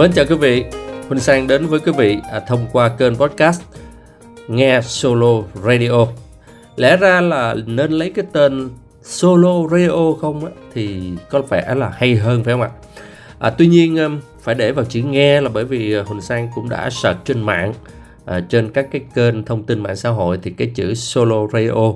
Mến 0.00 0.12
chào 0.12 0.24
quý 0.28 0.34
vị, 0.34 0.64
Huỳnh 1.08 1.20
Sang 1.20 1.46
đến 1.46 1.66
với 1.66 1.80
quý 1.80 1.92
vị 1.96 2.18
à, 2.32 2.40
thông 2.40 2.66
qua 2.72 2.88
kênh 2.88 3.16
podcast 3.16 3.62
Nghe 4.48 4.80
Solo 4.82 5.42
Radio. 5.64 6.06
Lẽ 6.76 6.96
ra 6.96 7.20
là 7.20 7.54
nên 7.66 7.92
lấy 7.92 8.10
cái 8.10 8.24
tên 8.32 8.70
Solo 9.02 9.68
Radio 9.70 10.12
không 10.20 10.44
á, 10.44 10.50
thì 10.74 11.12
có 11.30 11.42
vẻ 11.42 11.74
là 11.74 11.88
hay 11.88 12.16
hơn 12.16 12.44
phải 12.44 12.54
không 12.54 12.62
ạ? 12.62 12.70
À, 13.38 13.50
tuy 13.50 13.66
nhiên 13.66 13.96
um, 13.96 14.20
phải 14.42 14.54
để 14.54 14.72
vào 14.72 14.84
chữ 14.84 15.02
nghe 15.02 15.40
là 15.40 15.48
bởi 15.48 15.64
vì 15.64 15.94
à, 15.94 16.02
Huỳnh 16.06 16.20
Sang 16.20 16.48
cũng 16.54 16.68
đã 16.68 16.90
search 16.90 17.24
trên 17.24 17.40
mạng 17.40 17.74
à, 18.24 18.40
trên 18.48 18.70
các 18.70 18.86
cái 18.92 19.02
kênh 19.14 19.44
thông 19.44 19.62
tin 19.62 19.82
mạng 19.82 19.96
xã 19.96 20.10
hội 20.10 20.38
thì 20.42 20.50
cái 20.50 20.70
chữ 20.74 20.94
Solo 20.94 21.46
Radio 21.52 21.92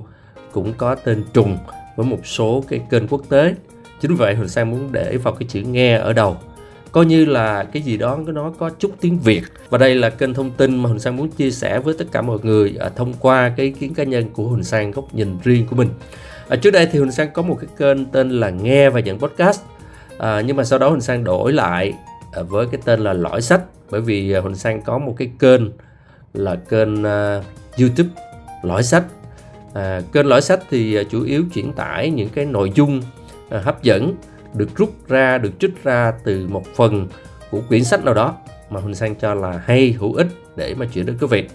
cũng 0.53 0.73
có 0.77 0.95
tên 0.95 1.25
trùng 1.33 1.59
với 1.97 2.07
một 2.07 2.27
số 2.27 2.65
cái 2.69 2.81
kênh 2.91 3.09
quốc 3.09 3.23
tế. 3.29 3.55
Chính 4.01 4.15
vậy 4.15 4.35
Huỳnh 4.35 4.49
Sang 4.49 4.71
muốn 4.71 4.89
để 4.93 5.17
vào 5.17 5.35
cái 5.35 5.49
chữ 5.49 5.61
nghe 5.61 5.97
ở 5.97 6.13
đầu 6.13 6.37
coi 6.95 7.07
như 7.07 7.25
là 7.25 7.65
cái 7.65 7.83
gì 7.83 7.97
đó 7.97 8.19
nó 8.27 8.53
có 8.59 8.71
chút 8.79 8.93
tiếng 9.01 9.19
Việt. 9.19 9.43
Và 9.71 9.79
đây 9.79 9.95
là 9.95 10.11
kênh 10.11 10.35
thông 10.35 10.51
tin 10.51 10.83
mà 10.83 10.89
Huỳnh 10.89 10.99
Sang 10.99 11.17
muốn 11.17 11.29
chia 11.29 11.51
sẻ 11.51 11.79
với 11.79 11.95
tất 11.99 12.05
cả 12.13 12.23
mọi 12.23 12.39
người 12.43 12.77
à, 12.81 12.89
thông 12.97 13.13
qua 13.21 13.53
cái 13.57 13.67
ý 13.67 13.73
kiến 13.73 13.95
cá 13.95 14.05
nhân 14.05 14.25
của 14.33 14.45
Huỳnh 14.45 14.65
Sang 14.65 14.91
góc 14.91 15.15
nhìn 15.15 15.37
riêng 15.45 15.67
của 15.67 15.77
mình. 15.77 15.89
À, 16.49 16.57
trước 16.57 16.71
đây 16.71 16.87
thì 16.93 16.99
Huỳnh 16.99 17.13
Sang 17.13 17.33
có 17.33 17.43
một 17.43 17.59
cái 17.61 17.69
kênh 17.79 18.05
tên 18.05 18.31
là 18.31 18.51
nghe 18.51 18.91
và 18.91 19.01
nhận 19.01 19.19
podcast. 19.19 19.61
À, 20.19 20.41
nhưng 20.41 20.57
mà 20.57 20.65
sau 20.65 20.79
đó 20.79 20.89
Huỳnh 20.89 21.01
Sang 21.01 21.25
đổi 21.25 21.53
lại 21.53 21.93
à, 22.33 22.43
với 22.43 22.67
cái 22.67 22.81
tên 22.85 23.01
là 23.01 23.13
lõi 23.13 23.43
sách. 23.43 23.63
Bởi 23.91 24.01
vì 24.01 24.33
à, 24.33 24.41
Huỳnh 24.41 24.55
Sang 24.55 24.83
có 24.83 24.99
một 24.99 25.15
cái 25.19 25.31
kênh 25.39 25.63
là 26.35 26.57
kênh 26.57 27.03
uh, 27.03 27.45
YouTube 27.79 28.11
lõi 28.63 28.83
sách. 28.83 29.05
À, 29.75 30.01
kênh 30.13 30.27
lõi 30.27 30.43
sách 30.43 30.61
thì 30.71 31.05
chủ 31.11 31.23
yếu 31.23 31.45
chuyển 31.55 31.73
tải 31.73 32.11
những 32.11 32.29
cái 32.29 32.45
nội 32.45 32.73
dung 32.75 33.03
uh, 33.57 33.63
hấp 33.65 33.83
dẫn 33.83 34.15
được 34.55 34.77
rút 34.77 34.95
ra 35.09 35.39
được 35.39 35.51
trích 35.59 35.85
ra 35.85 36.13
từ 36.25 36.47
một 36.49 36.63
phần 36.75 37.09
của 37.51 37.61
quyển 37.69 37.85
sách 37.85 38.05
nào 38.05 38.15
đó 38.15 38.37
mà 38.71 38.81
Huỳnh 38.81 38.95
Sang 38.95 39.15
cho 39.15 39.35
là 39.35 39.63
hay 39.65 39.93
hữu 39.93 40.15
ích 40.15 40.27
để 40.57 40.75
mà 40.75 40.87
chuyển 40.87 41.07
đến 41.07 41.17
quý 41.21 41.27
vị 41.31 41.49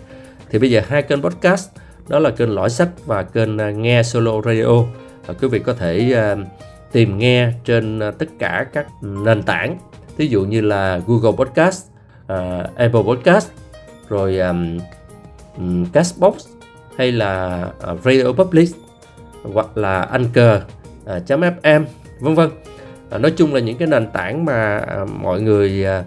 thì 0.50 0.60
bây 0.60 0.72
giờ 0.72 0.82
hai 0.88 1.02
kênh 1.02 1.22
podcast 1.22 1.70
đó 2.08 2.20
là 2.20 2.30
kênh 2.30 2.56
lõi 2.56 2.70
sách 2.70 2.90
và 3.06 3.24
kênh 3.24 3.58
à, 3.58 3.72
nghe 3.72 4.04
solo 4.04 4.42
radio. 4.46 4.84
Và 5.26 5.34
quý 5.34 5.48
vị 5.48 5.60
có 5.60 5.74
thể 5.74 6.16
uh, 6.34 6.48
tìm 6.92 7.18
nghe 7.18 7.52
trên 7.66 8.00
à, 8.00 8.12
tất 8.12 8.26
cả 8.40 8.66
các 8.74 8.88
nền 9.02 9.44
tảng 9.44 9.78
ví 10.18 10.28
dụ 10.28 10.46
như 10.46 10.62
là 10.62 11.02
Google 11.08 11.32
Podcast, 11.32 11.88
uh, 12.24 12.76
Apple 12.76 13.02
Podcast, 13.08 13.50
rồi 14.10 14.38
um, 14.38 14.80
um, 15.58 15.86
Castbox 15.86 16.48
hay 16.98 17.12
là 17.12 17.64
uh, 17.92 18.04
Radio 18.04 18.32
Public 18.32 18.70
hoặc 19.54 19.78
là 19.78 20.02
Anchor 20.02 20.62
uh, 21.04 21.24
.fm 21.28 21.86
vân 22.20 22.36
vân 22.36 22.50
à, 23.10 23.18
nói 23.18 23.32
chung 23.32 23.54
là 23.54 23.60
những 23.60 23.78
cái 23.78 23.88
nền 23.88 24.08
tảng 24.14 24.46
mà 24.46 24.78
à, 24.78 25.06
mọi 25.20 25.42
người 25.42 25.86
à, 25.86 26.04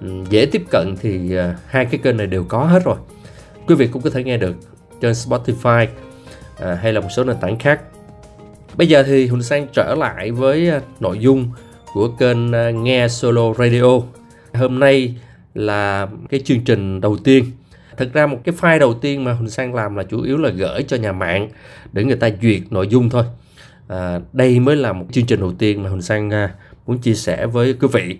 ừ, 0.00 0.08
dễ 0.30 0.46
tiếp 0.46 0.62
cận 0.70 0.94
thì 1.00 1.36
à, 1.36 1.56
hai 1.66 1.84
cái 1.84 2.00
kênh 2.02 2.16
này 2.16 2.26
đều 2.26 2.44
có 2.44 2.64
hết 2.64 2.84
rồi. 2.84 2.96
Quý 3.66 3.74
vị 3.74 3.86
cũng 3.86 4.02
có 4.02 4.10
thể 4.10 4.24
nghe 4.24 4.36
được 4.36 4.56
trên 5.00 5.12
Spotify 5.12 5.86
à, 6.60 6.74
hay 6.74 6.92
là 6.92 7.00
một 7.00 7.08
số 7.16 7.24
nền 7.24 7.36
tảng 7.40 7.58
khác. 7.58 7.80
Bây 8.76 8.86
giờ 8.86 9.02
thì 9.02 9.26
Huỳnh 9.26 9.42
Sang 9.42 9.66
trở 9.72 9.94
lại 9.94 10.30
với 10.30 10.70
à, 10.70 10.80
nội 11.00 11.18
dung 11.18 11.50
của 11.92 12.08
kênh 12.08 12.52
à, 12.52 12.70
nghe 12.70 13.08
solo 13.08 13.52
radio. 13.58 14.00
Hôm 14.54 14.78
nay 14.78 15.14
là 15.54 16.08
cái 16.28 16.40
chương 16.44 16.60
trình 16.60 17.00
đầu 17.00 17.16
tiên. 17.16 17.44
Thực 17.96 18.12
ra 18.12 18.26
một 18.26 18.38
cái 18.44 18.54
file 18.60 18.78
đầu 18.78 18.94
tiên 18.94 19.24
mà 19.24 19.32
Huỳnh 19.32 19.50
Sang 19.50 19.74
làm 19.74 19.96
là 19.96 20.02
chủ 20.02 20.22
yếu 20.22 20.36
là 20.36 20.50
gửi 20.50 20.82
cho 20.82 20.96
nhà 20.96 21.12
mạng 21.12 21.48
để 21.92 22.04
người 22.04 22.16
ta 22.16 22.30
duyệt 22.42 22.60
nội 22.70 22.88
dung 22.88 23.10
thôi 23.10 23.24
à, 23.88 24.20
đây 24.32 24.60
mới 24.60 24.76
là 24.76 24.92
một 24.92 25.06
chương 25.12 25.26
trình 25.26 25.40
đầu 25.40 25.52
tiên 25.52 25.82
mà 25.82 25.90
Huỳnh 25.90 26.02
Sang 26.02 26.30
à, 26.30 26.54
muốn 26.86 26.98
chia 26.98 27.14
sẻ 27.14 27.46
với 27.46 27.74
quý 27.80 27.88
vị. 27.92 28.18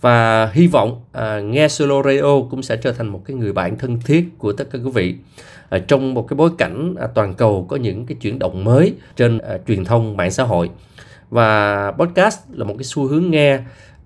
Và 0.00 0.46
hy 0.52 0.66
vọng 0.66 1.02
à, 1.12 1.40
nghe 1.40 1.68
solo 1.68 2.02
radio 2.02 2.40
cũng 2.50 2.62
sẽ 2.62 2.76
trở 2.76 2.92
thành 2.92 3.08
một 3.08 3.22
cái 3.24 3.36
người 3.36 3.52
bạn 3.52 3.78
thân 3.78 4.00
thiết 4.04 4.24
của 4.38 4.52
tất 4.52 4.64
cả 4.72 4.78
quý 4.84 4.90
vị. 4.94 5.14
À, 5.68 5.78
trong 5.78 6.14
một 6.14 6.28
cái 6.28 6.36
bối 6.36 6.50
cảnh 6.58 6.94
à, 7.00 7.06
toàn 7.14 7.34
cầu 7.34 7.66
có 7.68 7.76
những 7.76 8.06
cái 8.06 8.16
chuyển 8.20 8.38
động 8.38 8.64
mới 8.64 8.94
trên 9.16 9.38
à, 9.38 9.58
truyền 9.68 9.84
thông 9.84 10.16
mạng 10.16 10.30
xã 10.30 10.42
hội. 10.42 10.70
Và 11.30 11.90
podcast 11.90 12.38
là 12.52 12.64
một 12.64 12.74
cái 12.78 12.84
xu 12.84 13.06
hướng 13.06 13.30
nghe 13.30 13.58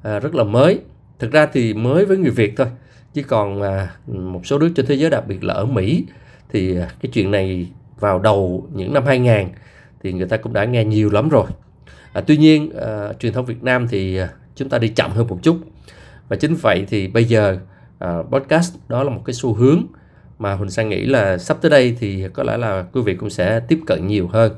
à, 0.02 0.18
rất 0.18 0.34
là 0.34 0.44
mới. 0.44 0.80
Thực 1.18 1.32
ra 1.32 1.46
thì 1.52 1.74
mới 1.74 2.04
với 2.04 2.16
người 2.16 2.30
Việt 2.30 2.54
thôi 2.56 2.66
chứ 3.14 3.22
còn 3.22 3.62
à, 3.62 3.88
một 4.06 4.46
số 4.46 4.58
nước 4.58 4.72
trên 4.76 4.86
thế 4.86 4.94
giới 4.94 5.10
đặc 5.10 5.26
biệt 5.26 5.44
là 5.44 5.54
ở 5.54 5.64
Mỹ 5.64 6.04
thì 6.52 6.78
à, 6.78 6.88
cái 7.02 7.10
chuyện 7.12 7.30
này 7.30 7.68
vào 8.00 8.18
đầu 8.18 8.68
những 8.72 8.94
năm 8.94 9.06
2000 9.06 9.48
thì 10.04 10.12
người 10.12 10.26
ta 10.26 10.36
cũng 10.36 10.52
đã 10.52 10.64
nghe 10.64 10.84
nhiều 10.84 11.10
lắm 11.10 11.28
rồi. 11.28 11.46
À, 12.12 12.22
tuy 12.26 12.36
nhiên 12.36 12.70
à, 12.80 13.12
truyền 13.20 13.32
thông 13.32 13.44
Việt 13.44 13.62
Nam 13.62 13.88
thì 13.88 14.16
à, 14.16 14.28
chúng 14.56 14.68
ta 14.68 14.78
đi 14.78 14.88
chậm 14.88 15.10
hơn 15.10 15.26
một 15.26 15.38
chút. 15.42 15.56
Và 16.28 16.36
chính 16.36 16.54
vậy 16.54 16.86
thì 16.88 17.08
bây 17.08 17.24
giờ 17.24 17.58
à, 17.98 18.18
podcast 18.30 18.74
đó 18.88 19.02
là 19.02 19.10
một 19.10 19.22
cái 19.24 19.34
xu 19.34 19.54
hướng 19.54 19.82
mà 20.38 20.54
Huỳnh 20.54 20.70
Sang 20.70 20.88
nghĩ 20.88 21.06
là 21.06 21.38
sắp 21.38 21.56
tới 21.60 21.70
đây 21.70 21.96
thì 22.00 22.24
có 22.32 22.42
lẽ 22.42 22.56
là 22.56 22.84
quý 22.92 23.00
vị 23.02 23.14
cũng 23.14 23.30
sẽ 23.30 23.60
tiếp 23.68 23.78
cận 23.86 24.06
nhiều 24.06 24.28
hơn. 24.28 24.52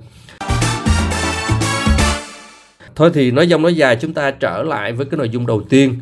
Thôi 2.95 3.11
thì 3.15 3.31
nói 3.31 3.47
dông 3.47 3.63
nói 3.63 3.75
dài 3.75 3.97
chúng 4.01 4.15
ta 4.15 4.31
trở 4.31 4.63
lại 4.63 4.93
với 4.93 5.07
cái 5.07 5.19
nội 5.19 5.29
dung 5.29 5.47
đầu 5.47 5.63
tiên 5.63 5.95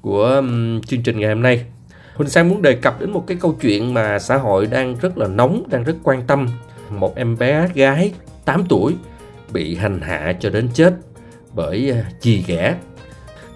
của 0.00 0.24
um, 0.24 0.80
chương 0.80 1.02
trình 1.02 1.20
ngày 1.20 1.28
hôm 1.28 1.42
nay. 1.42 1.64
Huỳnh 2.14 2.28
Sang 2.28 2.48
muốn 2.48 2.62
đề 2.62 2.74
cập 2.74 3.00
đến 3.00 3.10
một 3.10 3.24
cái 3.26 3.36
câu 3.40 3.56
chuyện 3.60 3.94
mà 3.94 4.18
xã 4.18 4.36
hội 4.36 4.66
đang 4.66 4.96
rất 5.00 5.18
là 5.18 5.28
nóng, 5.28 5.62
đang 5.70 5.84
rất 5.84 5.96
quan 6.02 6.22
tâm. 6.26 6.48
Một 6.90 7.16
em 7.16 7.38
bé 7.38 7.68
gái 7.74 8.12
8 8.44 8.64
tuổi 8.68 8.94
bị 9.52 9.74
hành 9.74 10.00
hạ 10.00 10.32
cho 10.40 10.50
đến 10.50 10.68
chết 10.74 10.94
bởi 11.54 11.90
à, 11.90 12.10
chì 12.20 12.42
ghẻ. 12.46 12.76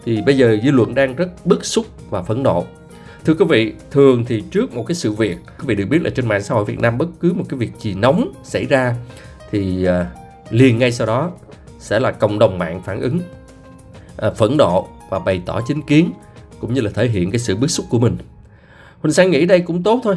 Thì 0.04 0.22
bây 0.22 0.36
giờ 0.36 0.56
dư 0.64 0.70
luận 0.70 0.94
đang 0.94 1.16
rất 1.16 1.46
bức 1.46 1.64
xúc 1.64 1.86
và 2.10 2.22
phẫn 2.22 2.42
nộ. 2.42 2.64
Thưa 3.24 3.34
quý 3.34 3.44
vị, 3.48 3.72
thường 3.90 4.24
thì 4.24 4.42
trước 4.50 4.74
một 4.74 4.84
cái 4.86 4.94
sự 4.94 5.12
việc, 5.12 5.36
quý 5.58 5.64
vị 5.66 5.74
được 5.74 5.86
biết 5.90 6.02
là 6.02 6.10
trên 6.10 6.28
mạng 6.28 6.42
xã 6.42 6.54
hội 6.54 6.64
Việt 6.64 6.78
Nam 6.78 6.98
bất 6.98 7.08
cứ 7.20 7.32
một 7.32 7.44
cái 7.48 7.58
việc 7.58 7.70
gì 7.78 7.94
nóng 7.94 8.32
xảy 8.44 8.64
ra 8.64 8.94
thì 9.50 9.84
à, 9.84 10.10
liền 10.50 10.78
ngay 10.78 10.92
sau 10.92 11.06
đó 11.06 11.30
sẽ 11.78 12.00
là 12.00 12.10
cộng 12.12 12.38
đồng 12.38 12.58
mạng 12.58 12.82
phản 12.84 13.00
ứng 13.00 13.20
à, 14.16 14.30
phẫn 14.30 14.56
nộ 14.56 14.88
và 15.10 15.18
bày 15.18 15.42
tỏ 15.46 15.60
chính 15.68 15.82
kiến 15.82 16.10
cũng 16.60 16.74
như 16.74 16.80
là 16.80 16.90
thể 16.94 17.08
hiện 17.08 17.30
cái 17.30 17.38
sự 17.38 17.56
bức 17.56 17.70
xúc 17.70 17.86
của 17.90 17.98
mình. 17.98 18.16
Huỳnh 19.02 19.12
Sang 19.12 19.30
nghĩ 19.30 19.46
đây 19.46 19.60
cũng 19.60 19.82
tốt 19.82 20.00
thôi 20.04 20.14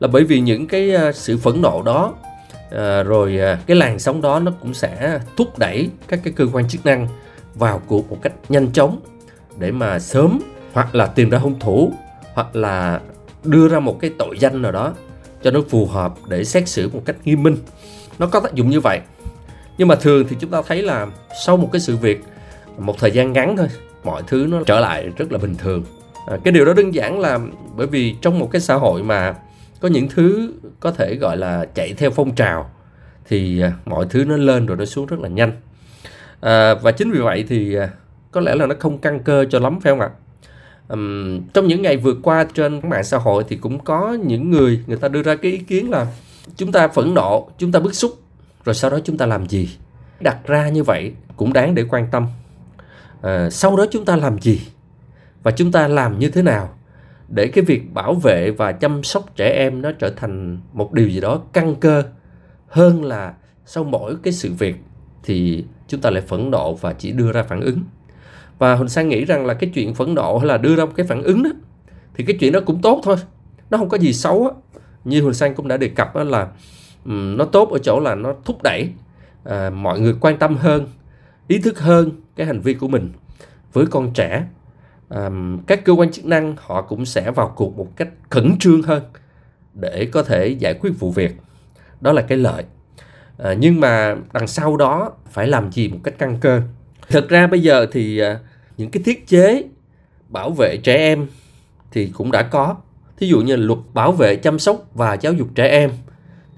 là 0.00 0.08
bởi 0.08 0.24
vì 0.24 0.40
những 0.40 0.66
cái 0.66 0.92
sự 1.14 1.38
phẫn 1.38 1.62
nộ 1.62 1.82
đó 1.82 2.14
à, 2.70 3.02
rồi 3.02 3.38
à, 3.38 3.58
cái 3.66 3.76
làn 3.76 3.98
sóng 3.98 4.22
đó 4.22 4.40
nó 4.40 4.52
cũng 4.60 4.74
sẽ 4.74 5.20
thúc 5.36 5.58
đẩy 5.58 5.90
các 6.08 6.20
cái 6.24 6.32
cơ 6.36 6.46
quan 6.52 6.68
chức 6.68 6.86
năng 6.86 7.08
vào 7.54 7.82
cuộc 7.86 8.10
một 8.10 8.18
cách 8.22 8.32
nhanh 8.48 8.72
chóng 8.72 9.00
để 9.58 9.70
mà 9.70 9.98
sớm 9.98 10.40
hoặc 10.72 10.94
là 10.94 11.06
tìm 11.06 11.30
ra 11.30 11.38
hung 11.38 11.58
thủ 11.58 11.92
hoặc 12.34 12.56
là 12.56 13.00
đưa 13.44 13.68
ra 13.68 13.80
một 13.80 13.98
cái 14.00 14.10
tội 14.18 14.38
danh 14.38 14.62
nào 14.62 14.72
đó 14.72 14.94
cho 15.42 15.50
nó 15.50 15.60
phù 15.68 15.86
hợp 15.86 16.14
để 16.28 16.44
xét 16.44 16.68
xử 16.68 16.90
một 16.92 17.02
cách 17.04 17.16
nghiêm 17.24 17.42
minh. 17.42 17.56
Nó 18.18 18.26
có 18.26 18.40
tác 18.40 18.54
dụng 18.54 18.70
như 18.70 18.80
vậy. 18.80 19.00
Nhưng 19.78 19.88
mà 19.88 19.94
thường 19.94 20.24
thì 20.28 20.36
chúng 20.40 20.50
ta 20.50 20.62
thấy 20.62 20.82
là 20.82 21.06
sau 21.46 21.56
một 21.56 21.68
cái 21.72 21.80
sự 21.80 21.96
việc 21.96 22.24
một 22.78 22.98
thời 22.98 23.10
gian 23.10 23.32
ngắn 23.32 23.56
thôi 23.56 23.66
mọi 24.04 24.22
thứ 24.26 24.46
nó 24.50 24.62
trở 24.66 24.80
lại 24.80 25.08
rất 25.16 25.32
là 25.32 25.38
bình 25.38 25.54
thường. 25.54 25.84
À, 26.26 26.36
cái 26.44 26.52
điều 26.52 26.64
đó 26.64 26.72
đơn 26.72 26.94
giản 26.94 27.20
là 27.20 27.38
bởi 27.76 27.86
vì 27.86 28.14
trong 28.22 28.38
một 28.38 28.50
cái 28.52 28.60
xã 28.60 28.74
hội 28.74 29.02
mà 29.02 29.34
có 29.80 29.88
những 29.88 30.08
thứ 30.08 30.52
có 30.80 30.90
thể 30.90 31.16
gọi 31.16 31.36
là 31.36 31.66
chạy 31.74 31.94
theo 31.94 32.10
phong 32.10 32.34
trào 32.34 32.70
thì 33.28 33.62
à, 33.62 33.72
mọi 33.84 34.06
thứ 34.10 34.24
nó 34.24 34.36
lên 34.36 34.66
rồi 34.66 34.76
nó 34.76 34.84
xuống 34.84 35.06
rất 35.06 35.20
là 35.20 35.28
nhanh. 35.28 35.52
À, 36.40 36.74
và 36.74 36.92
chính 36.92 37.10
vì 37.10 37.20
vậy 37.20 37.44
thì 37.48 37.74
à, 37.74 37.90
có 38.30 38.40
lẽ 38.40 38.54
là 38.54 38.66
nó 38.66 38.74
không 38.78 38.98
căng 38.98 39.20
cơ 39.20 39.44
cho 39.50 39.58
lắm 39.58 39.80
phải 39.80 39.92
không 39.92 40.00
ạ? 40.00 40.10
Um, 40.88 41.40
trong 41.54 41.66
những 41.66 41.82
ngày 41.82 41.96
vừa 41.96 42.14
qua 42.22 42.44
trên 42.54 42.80
mạng 42.88 43.04
xã 43.04 43.18
hội 43.18 43.44
thì 43.48 43.56
cũng 43.56 43.84
có 43.84 44.16
những 44.24 44.50
người 44.50 44.80
người 44.86 44.96
ta 44.96 45.08
đưa 45.08 45.22
ra 45.22 45.36
cái 45.36 45.52
ý 45.52 45.58
kiến 45.58 45.90
là 45.90 46.06
chúng 46.56 46.72
ta 46.72 46.88
phẫn 46.88 47.14
nộ 47.14 47.48
chúng 47.58 47.72
ta 47.72 47.80
bức 47.80 47.94
xúc 47.94 48.18
rồi 48.64 48.74
sau 48.74 48.90
đó 48.90 48.98
chúng 49.04 49.16
ta 49.16 49.26
làm 49.26 49.48
gì? 49.48 49.76
Đặt 50.20 50.46
ra 50.46 50.68
như 50.68 50.82
vậy 50.82 51.12
cũng 51.36 51.52
đáng 51.52 51.74
để 51.74 51.84
quan 51.88 52.08
tâm. 52.10 52.26
À, 53.22 53.50
sau 53.50 53.76
đó 53.76 53.86
chúng 53.90 54.04
ta 54.04 54.16
làm 54.16 54.38
gì? 54.40 54.60
Và 55.42 55.50
chúng 55.50 55.72
ta 55.72 55.88
làm 55.88 56.18
như 56.18 56.30
thế 56.30 56.42
nào? 56.42 56.74
Để 57.30 57.48
cái 57.48 57.64
việc 57.64 57.94
bảo 57.94 58.14
vệ 58.14 58.50
và 58.50 58.72
chăm 58.72 59.02
sóc 59.02 59.36
trẻ 59.36 59.50
em 59.50 59.82
nó 59.82 59.92
trở 59.92 60.10
thành 60.10 60.58
một 60.72 60.92
điều 60.92 61.08
gì 61.08 61.20
đó 61.20 61.42
căn 61.52 61.74
cơ. 61.74 62.02
Hơn 62.68 63.04
là 63.04 63.34
sau 63.66 63.84
mỗi 63.84 64.16
cái 64.22 64.32
sự 64.32 64.52
việc 64.58 64.76
thì 65.22 65.64
chúng 65.88 66.00
ta 66.00 66.10
lại 66.10 66.22
phẫn 66.22 66.50
nộ 66.50 66.74
và 66.74 66.92
chỉ 66.92 67.12
đưa 67.12 67.32
ra 67.32 67.42
phản 67.42 67.60
ứng. 67.60 67.82
Và 68.58 68.74
huỳnh 68.74 68.88
sang 68.88 69.08
nghĩ 69.08 69.24
rằng 69.24 69.46
là 69.46 69.54
cái 69.54 69.70
chuyện 69.74 69.94
phẫn 69.94 70.14
nộ 70.14 70.38
hay 70.38 70.48
là 70.48 70.58
đưa 70.58 70.76
ra 70.76 70.84
một 70.84 70.92
cái 70.96 71.06
phản 71.06 71.22
ứng 71.22 71.42
đó 71.42 71.50
thì 72.14 72.24
cái 72.24 72.36
chuyện 72.40 72.52
đó 72.52 72.60
cũng 72.66 72.82
tốt 72.82 73.00
thôi. 73.04 73.16
Nó 73.70 73.78
không 73.78 73.88
có 73.88 73.98
gì 73.98 74.12
xấu 74.12 74.46
á. 74.46 74.80
Như 75.04 75.22
huỳnh 75.22 75.34
sang 75.34 75.54
cũng 75.54 75.68
đã 75.68 75.76
đề 75.76 75.88
cập 75.88 76.16
đó 76.16 76.24
là 76.24 76.48
um, 77.04 77.36
nó 77.36 77.44
tốt 77.44 77.70
ở 77.72 77.78
chỗ 77.78 78.00
là 78.00 78.14
nó 78.14 78.34
thúc 78.44 78.62
đẩy 78.62 78.90
uh, 79.48 79.72
mọi 79.72 80.00
người 80.00 80.14
quan 80.20 80.38
tâm 80.38 80.56
hơn 80.56 80.86
ý 81.48 81.58
thức 81.58 81.80
hơn 81.80 82.10
cái 82.36 82.46
hành 82.46 82.60
vi 82.60 82.74
của 82.74 82.88
mình 82.88 83.12
với 83.72 83.86
con 83.86 84.10
trẻ 84.14 84.44
um, 85.10 85.58
các 85.66 85.84
cơ 85.84 85.92
quan 85.92 86.12
chức 86.12 86.24
năng 86.24 86.54
họ 86.58 86.82
cũng 86.82 87.04
sẽ 87.04 87.30
vào 87.30 87.52
cuộc 87.56 87.76
một 87.76 87.96
cách 87.96 88.08
khẩn 88.30 88.56
trương 88.58 88.82
hơn 88.82 89.02
để 89.74 90.08
có 90.12 90.22
thể 90.22 90.48
giải 90.48 90.74
quyết 90.74 90.90
vụ 90.98 91.10
việc. 91.10 91.36
Đó 92.00 92.12
là 92.12 92.22
cái 92.22 92.38
lợi. 92.38 92.64
À, 93.38 93.52
nhưng 93.52 93.80
mà 93.80 94.16
đằng 94.32 94.46
sau 94.46 94.76
đó 94.76 95.12
phải 95.30 95.48
làm 95.48 95.72
gì 95.72 95.88
một 95.88 95.98
cách 96.04 96.14
căn 96.18 96.38
cơ? 96.40 96.62
Thực 97.08 97.28
ra 97.28 97.46
bây 97.46 97.62
giờ 97.62 97.86
thì 97.92 98.18
à, 98.18 98.38
những 98.76 98.90
cái 98.90 99.02
thiết 99.02 99.26
chế 99.26 99.64
bảo 100.28 100.50
vệ 100.50 100.76
trẻ 100.76 100.96
em 100.96 101.26
thì 101.92 102.06
cũng 102.06 102.30
đã 102.30 102.42
có. 102.42 102.76
Thí 103.18 103.26
dụ 103.26 103.40
như 103.40 103.56
luật 103.56 103.78
bảo 103.94 104.12
vệ 104.12 104.36
chăm 104.36 104.58
sóc 104.58 104.84
và 104.94 105.14
giáo 105.14 105.32
dục 105.32 105.48
trẻ 105.54 105.68
em 105.68 105.90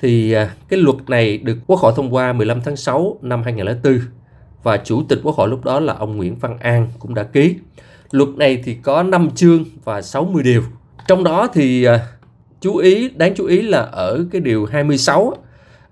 thì 0.01 0.33
à, 0.33 0.55
cái 0.69 0.79
luật 0.79 0.97
này 1.09 1.39
được 1.39 1.59
Quốc 1.67 1.81
hội 1.81 1.93
thông 1.97 2.15
qua 2.15 2.33
15 2.33 2.61
tháng 2.65 2.77
6 2.77 3.19
năm 3.23 3.43
2004 3.43 4.01
và 4.63 4.77
chủ 4.77 5.03
tịch 5.09 5.19
Quốc 5.23 5.37
hội 5.37 5.49
lúc 5.49 5.65
đó 5.65 5.81
là 5.81 5.95
ông 5.95 6.17
Nguyễn 6.17 6.37
Văn 6.37 6.59
An 6.59 6.89
cũng 6.99 7.15
đã 7.15 7.23
ký. 7.23 7.57
Luật 8.13 8.29
này 8.37 8.63
thì 8.65 8.75
có 8.75 9.03
5 9.03 9.31
chương 9.35 9.65
và 9.85 10.03
60 10.03 10.43
điều. 10.43 10.63
Trong 11.09 11.25
đó 11.25 11.49
thì 11.53 11.85
à, 11.85 12.07
chú 12.61 12.77
ý 12.77 13.09
đáng 13.09 13.35
chú 13.35 13.47
ý 13.47 13.63
là 13.63 13.79
ở 13.81 14.25
cái 14.31 14.41
điều 14.41 14.67
26 14.67 15.35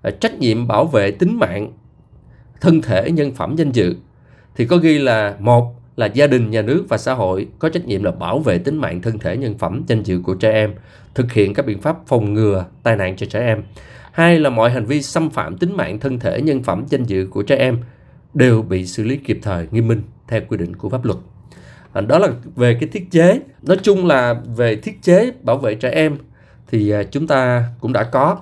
à, 0.01 0.11
trách 0.11 0.39
nhiệm 0.39 0.67
bảo 0.67 0.85
vệ 0.85 1.11
tính 1.11 1.39
mạng 1.39 1.71
thân 2.61 2.81
thể 2.81 3.11
nhân 3.11 3.35
phẩm 3.35 3.55
danh 3.57 3.71
dự 3.71 3.95
thì 4.55 4.65
có 4.65 4.77
ghi 4.77 4.97
là 4.97 5.35
một 5.39 5.75
là 5.95 6.05
gia 6.05 6.27
đình, 6.27 6.51
nhà 6.51 6.61
nước 6.61 6.85
và 6.89 6.97
xã 6.97 7.13
hội 7.13 7.47
có 7.59 7.69
trách 7.69 7.85
nhiệm 7.85 8.03
là 8.03 8.11
bảo 8.11 8.39
vệ 8.39 8.57
tính 8.57 8.77
mạng 8.77 9.01
thân 9.01 9.19
thể 9.19 9.37
nhân 9.37 9.57
phẩm 9.57 9.83
danh 9.87 10.03
dự 10.03 10.21
của 10.23 10.33
trẻ 10.33 10.51
em, 10.51 10.73
thực 11.15 11.31
hiện 11.31 11.53
các 11.53 11.65
biện 11.65 11.81
pháp 11.81 11.97
phòng 12.07 12.33
ngừa 12.33 12.65
tai 12.83 12.95
nạn 12.95 13.15
cho 13.15 13.25
trẻ 13.25 13.39
em. 13.39 13.63
Hai 14.11 14.39
là 14.39 14.49
mọi 14.49 14.69
hành 14.69 14.85
vi 14.85 15.01
xâm 15.01 15.29
phạm 15.29 15.57
tính 15.57 15.77
mạng 15.77 15.99
thân 15.99 16.19
thể 16.19 16.41
nhân 16.41 16.63
phẩm 16.63 16.83
danh 16.89 17.03
dự 17.03 17.27
của 17.31 17.43
trẻ 17.43 17.55
em 17.55 17.77
đều 18.33 18.61
bị 18.61 18.85
xử 18.85 19.03
lý 19.03 19.17
kịp 19.17 19.39
thời 19.41 19.67
nghiêm 19.71 19.87
minh 19.87 20.01
theo 20.27 20.41
quy 20.47 20.57
định 20.57 20.75
của 20.75 20.89
pháp 20.89 21.05
luật. 21.05 21.17
Ờ, 21.93 22.01
đó 22.01 22.19
là 22.19 22.27
về 22.55 22.77
cái 22.79 22.89
thiết 22.89 23.11
chế. 23.11 23.39
Nói 23.61 23.77
chung 23.83 24.07
là 24.07 24.41
về 24.55 24.75
thiết 24.75 25.01
chế 25.01 25.31
bảo 25.41 25.57
vệ 25.57 25.75
trẻ 25.75 25.89
em 25.89 26.17
thì 26.67 26.89
à, 26.89 27.03
chúng 27.03 27.27
ta 27.27 27.65
cũng 27.79 27.93
đã 27.93 28.03
có. 28.03 28.37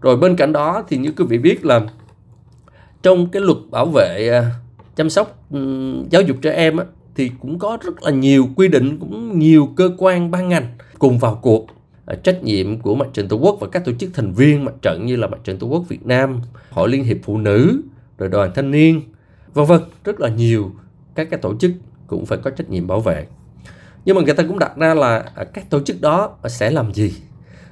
Rồi 0.00 0.16
bên 0.16 0.36
cạnh 0.36 0.52
đó 0.52 0.84
thì 0.88 0.96
như 0.96 1.12
quý 1.16 1.24
vị 1.28 1.38
biết 1.38 1.64
là 1.64 1.80
trong 3.02 3.30
cái 3.30 3.42
luật 3.42 3.58
bảo 3.70 3.86
vệ 3.86 4.28
à, 4.28 4.50
chăm 4.96 5.10
sóc 5.10 5.38
giáo 6.10 6.22
dục 6.22 6.36
trẻ 6.42 6.52
em 6.52 6.76
thì 7.14 7.30
cũng 7.40 7.58
có 7.58 7.78
rất 7.82 8.02
là 8.02 8.10
nhiều 8.10 8.48
quy 8.56 8.68
định 8.68 8.98
cũng 8.98 9.38
nhiều 9.38 9.68
cơ 9.76 9.90
quan 9.98 10.30
ban 10.30 10.48
ngành 10.48 10.66
cùng 10.98 11.18
vào 11.18 11.38
cuộc 11.42 11.66
ờ, 12.04 12.14
trách 12.14 12.42
nhiệm 12.42 12.80
của 12.80 12.94
mặt 12.94 13.08
trận 13.12 13.28
tổ 13.28 13.36
quốc 13.36 13.56
và 13.60 13.68
các 13.68 13.84
tổ 13.84 13.92
chức 13.98 14.10
thành 14.14 14.32
viên 14.32 14.64
mặt 14.64 14.74
trận 14.82 15.06
như 15.06 15.16
là 15.16 15.26
mặt 15.26 15.38
trận 15.44 15.58
tổ 15.58 15.66
quốc 15.66 15.82
Việt 15.88 16.06
Nam, 16.06 16.40
hội 16.70 16.88
liên 16.88 17.04
hiệp 17.04 17.16
phụ 17.22 17.38
nữ, 17.38 17.82
rồi 18.18 18.28
đoàn 18.28 18.50
thanh 18.54 18.70
niên, 18.70 19.00
vân 19.54 19.66
vân 19.66 19.80
rất 20.04 20.20
là 20.20 20.28
nhiều 20.28 20.70
các 21.14 21.30
cái 21.30 21.40
tổ 21.40 21.56
chức 21.56 21.70
cũng 22.08 22.26
phải 22.26 22.38
có 22.42 22.50
trách 22.50 22.70
nhiệm 22.70 22.86
bảo 22.86 23.00
vệ. 23.00 23.26
Nhưng 24.04 24.16
mà 24.16 24.22
người 24.22 24.34
ta 24.34 24.42
cũng 24.48 24.58
đặt 24.58 24.76
ra 24.76 24.94
là 24.94 25.24
à, 25.34 25.44
các 25.44 25.70
tổ 25.70 25.80
chức 25.80 26.00
đó 26.00 26.36
sẽ 26.48 26.70
làm 26.70 26.94
gì? 26.94 27.14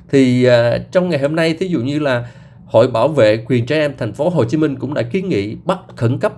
Thì 0.09 0.49
uh, 0.49 0.93
trong 0.93 1.09
ngày 1.09 1.21
hôm 1.21 1.37
nay 1.37 1.55
thí 1.55 1.67
dụ 1.67 1.81
như 1.81 1.99
là 1.99 2.29
Hội 2.67 2.89
Bảo 2.89 3.09
vệ 3.09 3.45
quyền 3.47 3.67
trẻ 3.67 3.81
em 3.81 3.93
thành 3.99 4.13
phố 4.13 4.29
Hồ 4.29 4.45
Chí 4.45 4.57
Minh 4.57 4.77
cũng 4.77 4.95
đã 4.95 5.03
kiến 5.03 5.29
nghị 5.29 5.57
bắt 5.65 5.79
khẩn 5.97 6.19
cấp 6.19 6.33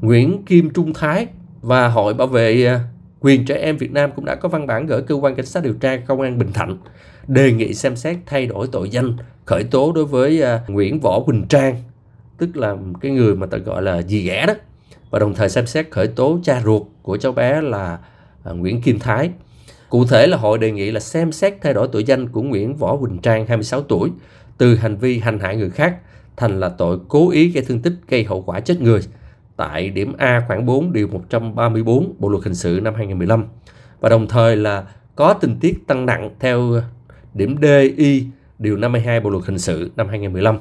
Nguyễn 0.00 0.42
Kim 0.42 0.70
Trung 0.70 0.92
Thái 0.94 1.26
và 1.60 1.88
Hội 1.88 2.14
Bảo 2.14 2.26
vệ 2.26 2.66
à, 2.66 2.80
quyền 3.20 3.44
trẻ 3.44 3.54
em 3.54 3.76
Việt 3.76 3.92
Nam 3.92 4.10
cũng 4.16 4.24
đã 4.24 4.34
có 4.34 4.48
văn 4.48 4.66
bản 4.66 4.86
gửi 4.86 5.02
cơ 5.02 5.14
quan 5.14 5.34
cảnh 5.34 5.46
sát 5.46 5.62
điều 5.62 5.74
tra 5.74 5.96
công 5.96 6.20
an 6.20 6.38
Bình 6.38 6.52
Thạnh 6.52 6.76
đề 7.26 7.52
nghị 7.52 7.74
xem 7.74 7.96
xét 7.96 8.16
thay 8.26 8.46
đổi 8.46 8.66
tội 8.72 8.90
danh 8.90 9.16
khởi 9.44 9.64
tố 9.64 9.92
đối 9.92 10.04
với 10.04 10.42
Nguyễn 10.68 11.00
Võ 11.00 11.20
Quỳnh 11.20 11.44
Trang 11.48 11.76
tức 12.38 12.56
là 12.56 12.76
cái 13.00 13.12
người 13.12 13.36
mà 13.36 13.46
ta 13.46 13.58
gọi 13.58 13.82
là 13.82 14.02
dì 14.02 14.22
ghẻ 14.22 14.46
đó 14.46 14.54
và 15.12 15.18
đồng 15.18 15.34
thời 15.34 15.48
xem 15.48 15.66
xét 15.66 15.90
khởi 15.90 16.06
tố 16.06 16.38
cha 16.42 16.62
ruột 16.64 16.82
của 17.02 17.16
cháu 17.16 17.32
bé 17.32 17.60
là 17.60 17.98
à, 18.44 18.52
Nguyễn 18.52 18.80
Kim 18.82 18.98
Thái. 18.98 19.30
Cụ 19.88 20.04
thể 20.04 20.26
là 20.26 20.36
hội 20.36 20.58
đề 20.58 20.70
nghị 20.70 20.90
là 20.90 21.00
xem 21.00 21.32
xét 21.32 21.54
thay 21.62 21.74
đổi 21.74 21.88
tội 21.92 22.04
danh 22.04 22.28
của 22.28 22.42
Nguyễn 22.42 22.76
Võ 22.76 22.96
Quỳnh 22.96 23.18
Trang 23.18 23.46
26 23.46 23.82
tuổi 23.82 24.10
từ 24.58 24.74
hành 24.74 24.96
vi 24.96 25.18
hành 25.18 25.38
hạ 25.38 25.52
người 25.52 25.70
khác 25.70 25.96
thành 26.36 26.60
là 26.60 26.68
tội 26.68 26.98
cố 27.08 27.30
ý 27.30 27.48
gây 27.48 27.64
thương 27.64 27.82
tích 27.82 27.92
gây 28.08 28.24
hậu 28.24 28.42
quả 28.42 28.60
chết 28.60 28.80
người 28.80 29.00
tại 29.56 29.90
điểm 29.90 30.12
A 30.18 30.44
khoảng 30.48 30.66
4 30.66 30.92
điều 30.92 31.08
134 31.08 32.14
Bộ 32.18 32.28
luật 32.28 32.44
hình 32.44 32.54
sự 32.54 32.80
năm 32.82 32.94
2015 32.94 33.44
và 34.00 34.08
đồng 34.08 34.28
thời 34.28 34.56
là 34.56 34.84
có 35.16 35.34
tình 35.34 35.56
tiết 35.60 35.86
tăng 35.86 36.06
nặng 36.06 36.30
theo 36.40 36.72
điểm 37.34 37.56
D, 37.62 37.64
Y 37.96 38.26
điều 38.58 38.76
52 38.76 39.20
Bộ 39.20 39.30
luật 39.30 39.44
hình 39.44 39.58
sự 39.58 39.90
năm 39.96 40.08
2015. 40.08 40.58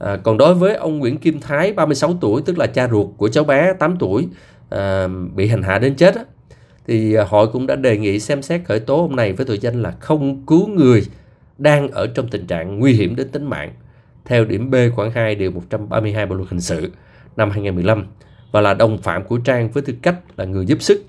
À, 0.00 0.16
còn 0.16 0.38
đối 0.38 0.54
với 0.54 0.74
ông 0.74 0.98
Nguyễn 0.98 1.18
Kim 1.18 1.40
Thái 1.40 1.72
36 1.72 2.14
tuổi 2.20 2.42
tức 2.42 2.58
là 2.58 2.66
cha 2.66 2.88
ruột 2.88 3.06
của 3.16 3.28
cháu 3.28 3.44
bé 3.44 3.72
8 3.78 3.96
tuổi 3.98 4.28
à, 4.70 5.08
bị 5.34 5.48
hành 5.48 5.62
hạ 5.62 5.78
đến 5.78 5.94
chết 5.94 6.14
á, 6.14 6.24
thì 6.86 7.14
à, 7.14 7.24
hội 7.24 7.48
cũng 7.52 7.66
đã 7.66 7.76
đề 7.76 7.98
nghị 7.98 8.20
xem 8.20 8.42
xét 8.42 8.60
khởi 8.64 8.80
tố 8.80 9.02
ông 9.02 9.16
này 9.16 9.32
với 9.32 9.46
tội 9.46 9.58
danh 9.58 9.82
là 9.82 9.90
không 10.00 10.46
cứu 10.46 10.68
người 10.68 11.02
đang 11.58 11.88
ở 11.88 12.06
trong 12.06 12.28
tình 12.28 12.46
trạng 12.46 12.78
nguy 12.78 12.92
hiểm 12.92 13.16
đến 13.16 13.28
tính 13.28 13.44
mạng 13.44 13.72
theo 14.24 14.44
điểm 14.44 14.70
B 14.70 14.74
khoảng 14.96 15.10
2 15.10 15.34
điều 15.34 15.50
132 15.50 16.26
Bộ 16.26 16.34
luật 16.34 16.48
hình 16.50 16.60
sự 16.60 16.92
năm 17.36 17.50
2015 17.50 18.06
và 18.52 18.60
là 18.60 18.74
đồng 18.74 18.98
phạm 18.98 19.24
của 19.24 19.38
Trang 19.38 19.70
với 19.70 19.82
tư 19.82 19.94
cách 20.02 20.16
là 20.36 20.44
người 20.44 20.66
giúp 20.66 20.82
sức. 20.82 21.04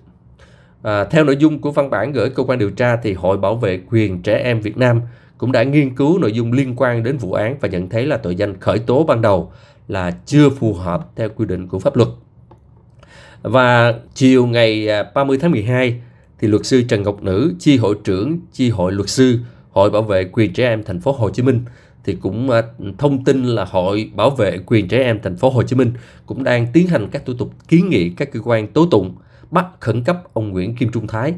À, 0.82 1.04
theo 1.04 1.24
nội 1.24 1.38
dung 1.38 1.62
của 1.62 1.72
văn 1.72 1.90
bản 1.90 2.12
gửi 2.12 2.30
cơ 2.30 2.44
quan 2.44 2.60
điều 2.60 2.72
tra 2.72 2.96
thì 2.96 3.14
Hội 3.14 3.38
Bảo 3.38 3.56
vệ 3.56 3.80
quyền 3.90 4.22
trẻ 4.22 4.42
em 4.44 4.62
Việt 4.62 4.78
Nam 4.78 5.02
cũng 5.42 5.52
đã 5.52 5.64
nghiên 5.64 5.96
cứu 5.96 6.20
nội 6.20 6.32
dung 6.32 6.52
liên 6.54 6.74
quan 6.78 7.04
đến 7.04 7.18
vụ 7.18 7.34
án 7.34 7.58
và 7.62 7.68
nhận 7.68 7.90
thấy 7.90 8.06
là 8.06 8.18
tội 8.18 8.36
danh 8.36 8.60
khởi 8.60 8.80
tố 8.80 9.04
ban 9.04 9.22
đầu 9.22 9.52
là 9.88 10.12
chưa 10.26 10.50
phù 10.50 10.74
hợp 10.74 11.10
theo 11.16 11.30
quy 11.36 11.46
định 11.46 11.68
của 11.68 11.80
pháp 11.80 11.96
luật. 11.96 12.10
Và 13.42 13.94
chiều 14.14 14.46
ngày 14.46 14.88
à, 14.88 15.04
30 15.16 15.38
tháng 15.42 15.52
12 15.52 16.02
thì 16.40 16.48
luật 16.48 16.66
sư 16.66 16.82
Trần 16.82 17.04
Ngọc 17.04 17.24
Nữ, 17.24 17.54
chi 17.60 17.78
hội 17.78 17.96
trưởng 18.04 18.40
chi 18.54 18.70
hội 18.70 18.92
luật 18.92 19.10
sư 19.10 19.40
Hội 19.72 19.90
Bảo 19.90 20.02
vệ 20.02 20.24
quyền 20.32 20.54
trẻ 20.54 20.68
em 20.68 20.84
thành 20.84 21.00
phố 21.00 21.12
Hồ 21.12 21.30
Chí 21.30 21.44
Minh 21.44 21.62
thì 22.06 22.18
cũng 22.22 22.50
à, 22.50 22.64
thông 22.98 23.24
tin 23.24 23.44
là 23.44 23.66
Hội 23.66 24.12
Bảo 24.16 24.30
vệ 24.30 24.58
quyền 24.66 24.88
trẻ 24.88 25.04
em 25.04 25.20
thành 25.24 25.38
phố 25.38 25.50
Hồ 25.50 25.64
Chí 25.64 25.76
Minh 25.76 25.94
cũng 26.26 26.44
đang 26.44 26.68
tiến 26.74 26.88
hành 26.88 27.10
các 27.12 27.26
thủ 27.26 27.34
tục 27.34 27.54
kiến 27.68 27.90
nghị 27.90 28.10
các 28.10 28.32
cơ 28.32 28.40
quan 28.44 28.68
tố 28.68 28.86
tụng 28.86 29.16
bắt 29.52 29.66
khẩn 29.80 30.04
cấp 30.04 30.24
ông 30.34 30.50
Nguyễn 30.50 30.76
Kim 30.76 30.92
Trung 30.92 31.08
Thái. 31.08 31.34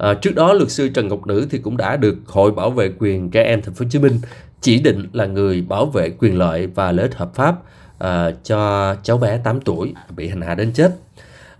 À, 0.00 0.14
trước 0.14 0.34
đó 0.34 0.52
luật 0.52 0.70
sư 0.70 0.88
Trần 0.88 1.08
Ngọc 1.08 1.26
Nữ 1.26 1.46
thì 1.50 1.58
cũng 1.58 1.76
đã 1.76 1.96
được 1.96 2.16
Hội 2.26 2.50
Bảo 2.50 2.70
vệ 2.70 2.90
quyền 2.98 3.30
trẻ 3.30 3.42
em 3.42 3.62
thành 3.62 3.74
phố 3.74 3.84
Hồ 3.84 3.88
Chí 3.90 3.98
Minh 3.98 4.20
chỉ 4.60 4.80
định 4.80 5.06
là 5.12 5.26
người 5.26 5.62
bảo 5.62 5.86
vệ 5.86 6.10
quyền 6.18 6.38
lợi 6.38 6.66
và 6.66 6.92
lợi 6.92 7.02
ích 7.02 7.14
hợp 7.14 7.34
pháp 7.34 7.56
à, 7.98 8.30
cho 8.44 8.94
cháu 9.02 9.18
bé 9.18 9.40
8 9.44 9.60
tuổi 9.60 9.94
bị 10.16 10.28
hành 10.28 10.40
hạ 10.40 10.54
đến 10.54 10.72
chết. 10.72 10.96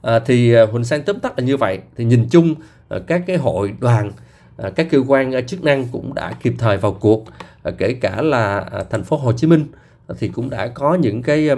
À, 0.03 0.19
thì 0.19 0.55
à, 0.55 0.67
Huỳnh 0.73 0.85
Sang 0.85 1.03
tóm 1.03 1.21
tắt 1.21 1.39
là 1.39 1.45
như 1.45 1.57
vậy. 1.57 1.79
Thì 1.97 2.05
nhìn 2.05 2.29
chung 2.31 2.55
à, 2.89 2.99
các 3.07 3.23
cái 3.27 3.37
hội 3.37 3.75
đoàn 3.81 4.13
à, 4.57 4.71
các 4.71 4.87
cơ 4.91 4.99
quan 5.09 5.47
chức 5.47 5.65
năng 5.65 5.85
cũng 5.93 6.15
đã 6.15 6.33
kịp 6.43 6.55
thời 6.59 6.77
vào 6.77 6.93
cuộc 6.93 7.25
kể 7.79 7.93
cả 8.01 8.23
là 8.23 8.71
thành 8.91 9.05
phố 9.05 9.17
Hồ 9.17 9.33
Chí 9.33 9.47
Minh 9.47 9.67
thì 10.19 10.29
cũng 10.29 10.51
đã 10.51 10.67
có 10.67 10.95
những 10.95 11.23
cái 11.23 11.49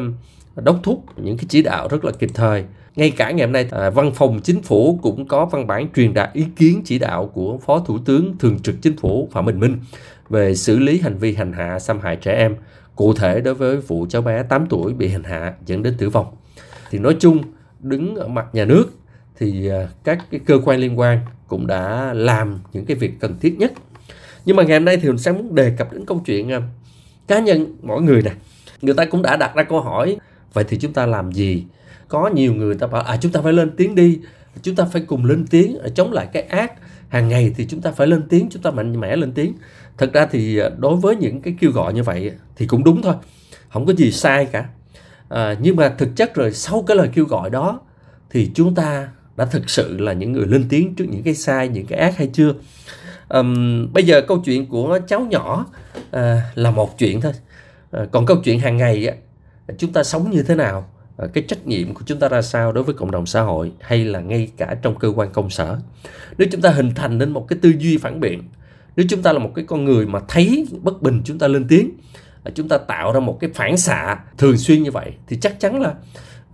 đốc 0.56 0.80
thúc 0.82 1.04
những 1.16 1.36
cái 1.36 1.46
chỉ 1.48 1.62
đạo 1.62 1.88
rất 1.88 2.04
là 2.04 2.12
kịp 2.12 2.30
thời 2.34 2.64
ngay 2.96 3.10
cả 3.10 3.30
ngày 3.30 3.46
hôm 3.46 3.52
nay 3.52 3.68
à, 3.70 3.90
văn 3.90 4.12
phòng 4.14 4.40
chính 4.42 4.62
phủ 4.62 4.98
cũng 5.02 5.28
có 5.28 5.46
văn 5.46 5.66
bản 5.66 5.88
truyền 5.94 6.14
đạt 6.14 6.32
ý 6.32 6.46
kiến 6.56 6.82
chỉ 6.84 6.98
đạo 6.98 7.26
của 7.26 7.58
phó 7.58 7.78
thủ 7.78 7.98
tướng 7.98 8.38
thường 8.38 8.58
trực 8.58 8.74
chính 8.82 8.96
phủ 8.96 9.28
phạm 9.32 9.46
bình 9.46 9.60
minh 9.60 9.78
về 10.28 10.54
xử 10.54 10.78
lý 10.78 10.98
hành 10.98 11.18
vi 11.18 11.34
hành 11.34 11.52
hạ 11.52 11.78
xâm 11.78 12.00
hại 12.00 12.16
trẻ 12.16 12.32
em 12.32 12.56
cụ 12.96 13.14
thể 13.14 13.40
đối 13.40 13.54
với 13.54 13.76
vụ 13.76 14.06
cháu 14.08 14.22
bé 14.22 14.42
8 14.42 14.66
tuổi 14.66 14.92
bị 14.92 15.08
hành 15.08 15.24
hạ 15.24 15.54
dẫn 15.66 15.82
đến 15.82 15.94
tử 15.98 16.08
vong. 16.08 16.26
Thì 16.90 16.98
nói 16.98 17.16
chung 17.20 17.42
đứng 17.80 18.16
ở 18.16 18.28
mặt 18.28 18.46
nhà 18.52 18.64
nước 18.64 18.84
thì 19.38 19.68
à, 19.68 19.88
các 20.04 20.24
cái 20.30 20.40
cơ 20.46 20.58
quan 20.64 20.80
liên 20.80 20.98
quan 20.98 21.18
cũng 21.46 21.66
đã 21.66 22.12
làm 22.14 22.58
những 22.72 22.84
cái 22.84 22.96
việc 22.96 23.12
cần 23.20 23.38
thiết 23.40 23.58
nhất. 23.58 23.72
Nhưng 24.44 24.56
mà 24.56 24.62
ngày 24.62 24.78
hôm 24.78 24.84
nay 24.84 24.96
thì 24.96 25.08
mình 25.08 25.18
sẽ 25.18 25.32
muốn 25.32 25.54
đề 25.54 25.74
cập 25.78 25.92
đến 25.92 26.06
câu 26.06 26.22
chuyện 26.26 26.52
à, 26.52 26.60
cá 27.28 27.40
nhân 27.40 27.76
mỗi 27.82 28.02
người 28.02 28.22
nè. 28.22 28.30
Người 28.82 28.94
ta 28.94 29.04
cũng 29.04 29.22
đã 29.22 29.36
đặt 29.36 29.54
ra 29.54 29.62
câu 29.62 29.80
hỏi 29.80 30.16
vậy 30.52 30.64
thì 30.68 30.78
chúng 30.78 30.92
ta 30.92 31.06
làm 31.06 31.32
gì 31.32 31.64
có 32.12 32.28
nhiều 32.28 32.54
người 32.54 32.74
ta 32.74 32.86
bảo 32.86 33.02
à 33.02 33.16
chúng 33.16 33.32
ta 33.32 33.40
phải 33.40 33.52
lên 33.52 33.70
tiếng 33.76 33.94
đi 33.94 34.18
chúng 34.62 34.74
ta 34.74 34.84
phải 34.84 35.02
cùng 35.02 35.24
lên 35.24 35.46
tiếng 35.50 35.78
ờ, 35.78 35.88
chống 35.88 36.12
lại 36.12 36.28
cái 36.32 36.42
ác. 36.42 36.72
Hàng 37.08 37.28
ngày 37.28 37.52
thì 37.56 37.66
chúng 37.66 37.80
ta 37.80 37.90
phải 37.90 38.06
lên 38.06 38.22
tiếng 38.28 38.48
chúng 38.50 38.62
ta 38.62 38.70
mạnh 38.70 39.00
mẽ 39.00 39.16
lên 39.16 39.32
tiếng. 39.32 39.52
Thật 39.98 40.12
ra 40.12 40.26
thì 40.26 40.56
ờ, 40.56 40.70
đối 40.78 40.96
với 40.96 41.16
những 41.16 41.42
cái 41.42 41.54
kêu 41.60 41.70
gọi 41.70 41.94
như 41.94 42.02
vậy 42.02 42.32
thì 42.56 42.66
cũng 42.66 42.84
đúng 42.84 43.02
thôi 43.02 43.14
không 43.68 43.86
có 43.86 43.92
gì 43.92 44.12
sai 44.12 44.46
cả. 44.46 44.68
À, 45.28 45.56
nhưng 45.60 45.76
mà 45.76 45.88
thực 45.88 46.16
chất 46.16 46.34
rồi 46.34 46.52
sau 46.52 46.82
cái 46.86 46.96
lời 46.96 47.08
kêu 47.14 47.24
gọi 47.24 47.50
đó 47.50 47.80
thì 48.30 48.50
chúng 48.54 48.74
ta 48.74 49.08
đã 49.36 49.44
thực 49.44 49.70
sự 49.70 49.98
là 49.98 50.12
những 50.12 50.32
người 50.32 50.46
lên 50.46 50.66
tiếng 50.68 50.94
trước 50.94 51.04
những 51.10 51.22
cái 51.22 51.34
sai 51.34 51.68
những 51.68 51.86
cái 51.86 51.98
ác 51.98 52.16
hay 52.16 52.30
chưa? 52.32 52.54
Um, 53.28 53.92
bây 53.92 54.04
giờ 54.04 54.20
câu 54.28 54.42
chuyện 54.44 54.66
của 54.66 54.98
cháu 55.08 55.20
nhỏ 55.20 55.66
uh, 55.98 56.20
là 56.54 56.70
một 56.70 56.98
chuyện 56.98 57.20
thôi. 57.20 57.32
Uh, 58.02 58.10
còn 58.12 58.26
câu 58.26 58.36
chuyện 58.44 58.60
hàng 58.60 58.76
ngày 58.76 59.06
á, 59.06 59.14
chúng 59.78 59.92
ta 59.92 60.02
sống 60.02 60.30
như 60.30 60.42
thế 60.42 60.54
nào? 60.54 60.88
Ờ, 61.22 61.28
cái 61.32 61.44
trách 61.48 61.66
nhiệm 61.66 61.94
của 61.94 62.00
chúng 62.06 62.18
ta 62.18 62.28
ra 62.28 62.42
sao 62.42 62.72
đối 62.72 62.84
với 62.84 62.94
cộng 62.94 63.10
đồng 63.10 63.26
xã 63.26 63.40
hội 63.40 63.72
hay 63.80 64.04
là 64.04 64.20
ngay 64.20 64.48
cả 64.56 64.76
trong 64.82 64.98
cơ 64.98 65.12
quan 65.16 65.32
công 65.32 65.50
sở? 65.50 65.78
Nếu 66.38 66.48
chúng 66.52 66.60
ta 66.60 66.70
hình 66.70 66.94
thành 66.94 67.18
nên 67.18 67.30
một 67.30 67.48
cái 67.48 67.58
tư 67.62 67.72
duy 67.78 67.98
phản 67.98 68.20
biện 68.20 68.42
nếu 68.96 69.06
chúng 69.08 69.22
ta 69.22 69.32
là 69.32 69.38
một 69.38 69.52
cái 69.54 69.64
con 69.64 69.84
người 69.84 70.06
mà 70.06 70.20
thấy 70.28 70.66
bất 70.82 71.02
bình 71.02 71.22
chúng 71.24 71.38
ta 71.38 71.48
lên 71.48 71.66
tiếng 71.68 71.90
ờ, 72.44 72.52
chúng 72.54 72.68
ta 72.68 72.78
tạo 72.78 73.12
ra 73.12 73.20
một 73.20 73.38
cái 73.40 73.50
phản 73.54 73.76
xạ 73.76 74.18
thường 74.38 74.56
xuyên 74.56 74.82
như 74.82 74.90
vậy 74.90 75.12
thì 75.28 75.38
chắc 75.40 75.60
chắn 75.60 75.80
là 75.80 75.94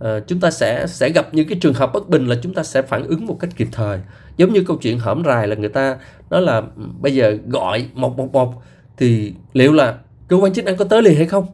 uh, 0.03 0.27
chúng 0.27 0.39
ta 0.39 0.51
sẽ 0.51 0.87
sẽ 0.87 1.09
gặp 1.09 1.33
những 1.33 1.47
cái 1.47 1.57
trường 1.61 1.73
hợp 1.73 1.93
bất 1.93 2.09
bình 2.09 2.27
là 2.27 2.35
chúng 2.43 2.53
ta 2.53 2.63
sẽ 2.63 2.81
phản 2.81 3.03
ứng 3.03 3.25
một 3.25 3.37
cách 3.39 3.49
kịp 3.57 3.67
thời. 3.71 3.99
Giống 4.37 4.53
như 4.53 4.63
câu 4.67 4.77
chuyện 4.81 4.99
hởm 4.99 5.23
rài 5.25 5.47
là 5.47 5.55
người 5.55 5.69
ta 5.69 5.97
nói 6.29 6.41
là 6.41 6.61
bây 6.99 7.15
giờ 7.15 7.37
gọi 7.47 7.85
một 7.93 8.17
một 8.17 8.33
một 8.33 8.53
thì 8.97 9.33
liệu 9.53 9.73
là 9.73 9.97
cơ 10.27 10.35
quan 10.35 10.53
chức 10.53 10.65
năng 10.65 10.77
có 10.77 10.85
tới 10.85 11.01
liền 11.01 11.15
hay 11.15 11.25
không? 11.25 11.45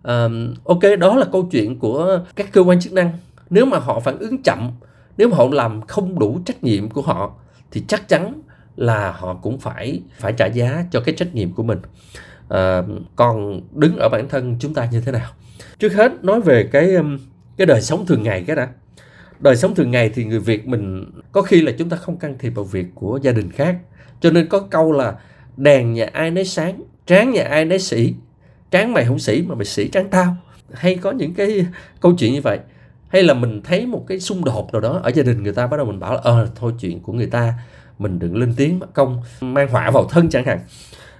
Uh, 0.00 0.64
ok 0.64 0.98
đó 0.98 1.16
là 1.16 1.26
câu 1.32 1.48
chuyện 1.50 1.78
của 1.78 2.20
các 2.36 2.52
cơ 2.52 2.60
quan 2.60 2.80
chức 2.80 2.92
năng. 2.92 3.12
Nếu 3.50 3.66
mà 3.66 3.78
họ 3.78 4.00
phản 4.00 4.18
ứng 4.18 4.42
chậm 4.42 4.70
nếu 5.18 5.28
mà 5.28 5.36
họ 5.36 5.44
làm 5.52 5.80
không 5.86 6.18
đủ 6.18 6.40
trách 6.44 6.64
nhiệm 6.64 6.88
của 6.88 7.02
họ 7.02 7.34
thì 7.70 7.84
chắc 7.88 8.08
chắn 8.08 8.40
là 8.76 9.12
họ 9.12 9.34
cũng 9.34 9.58
phải 9.58 10.02
phải 10.18 10.32
trả 10.32 10.46
giá 10.46 10.84
cho 10.90 11.00
cái 11.00 11.14
trách 11.14 11.34
nhiệm 11.34 11.52
của 11.52 11.62
mình. 11.62 11.78
À, 12.48 12.82
còn 13.16 13.60
đứng 13.72 13.96
ở 13.96 14.08
bản 14.08 14.28
thân 14.28 14.56
chúng 14.60 14.74
ta 14.74 14.88
như 14.92 15.00
thế 15.00 15.12
nào? 15.12 15.30
Trước 15.78 15.92
hết 15.92 16.24
nói 16.24 16.40
về 16.40 16.68
cái 16.72 16.96
cái 17.56 17.66
đời 17.66 17.80
sống 17.80 18.06
thường 18.06 18.22
ngày 18.22 18.44
cái 18.46 18.56
đã. 18.56 18.68
Đời 19.40 19.56
sống 19.56 19.74
thường 19.74 19.90
ngày 19.90 20.10
thì 20.14 20.24
người 20.24 20.40
việt 20.40 20.66
mình 20.66 21.10
có 21.32 21.42
khi 21.42 21.60
là 21.60 21.72
chúng 21.78 21.88
ta 21.88 21.96
không 21.96 22.16
can 22.16 22.38
thiệp 22.38 22.50
vào 22.50 22.64
việc 22.64 22.86
của 22.94 23.18
gia 23.22 23.32
đình 23.32 23.50
khác. 23.50 23.76
Cho 24.20 24.30
nên 24.30 24.48
có 24.48 24.60
câu 24.60 24.92
là 24.92 25.14
đèn 25.56 25.92
nhà 25.92 26.06
ai 26.12 26.30
nấy 26.30 26.44
sáng 26.44 26.82
tráng 27.06 27.30
nhà 27.30 27.44
ai 27.44 27.64
nấy 27.64 27.78
sĩ 27.78 28.14
tráng 28.70 28.92
mày 28.92 29.04
không 29.04 29.18
sĩ 29.18 29.42
mà 29.42 29.54
mày 29.54 29.64
sĩ 29.64 29.88
tráng 29.88 30.08
tao. 30.08 30.36
Hay 30.72 30.94
có 30.94 31.10
những 31.10 31.34
cái 31.34 31.66
câu 32.00 32.14
chuyện 32.18 32.32
như 32.32 32.40
vậy. 32.40 32.58
Hay 33.08 33.22
là 33.22 33.34
mình 33.34 33.60
thấy 33.64 33.86
một 33.86 34.04
cái 34.08 34.20
xung 34.20 34.44
đột 34.44 34.72
nào 34.72 34.80
đó 34.80 35.00
ở 35.02 35.10
gia 35.14 35.22
đình 35.22 35.42
người 35.42 35.52
ta 35.52 35.66
bắt 35.66 35.76
đầu 35.76 35.86
mình 35.86 36.00
bảo 36.00 36.14
là 36.14 36.20
ờ 36.24 36.48
thôi 36.56 36.72
chuyện 36.80 37.00
của 37.00 37.12
người 37.12 37.26
ta 37.26 37.54
mình 37.98 38.18
đừng 38.18 38.36
lên 38.36 38.54
tiếng 38.56 38.78
mất 38.78 38.94
công 38.94 39.22
mang 39.40 39.68
họa 39.68 39.90
vào 39.90 40.04
thân 40.04 40.30
chẳng 40.30 40.44
hạn. 40.44 40.60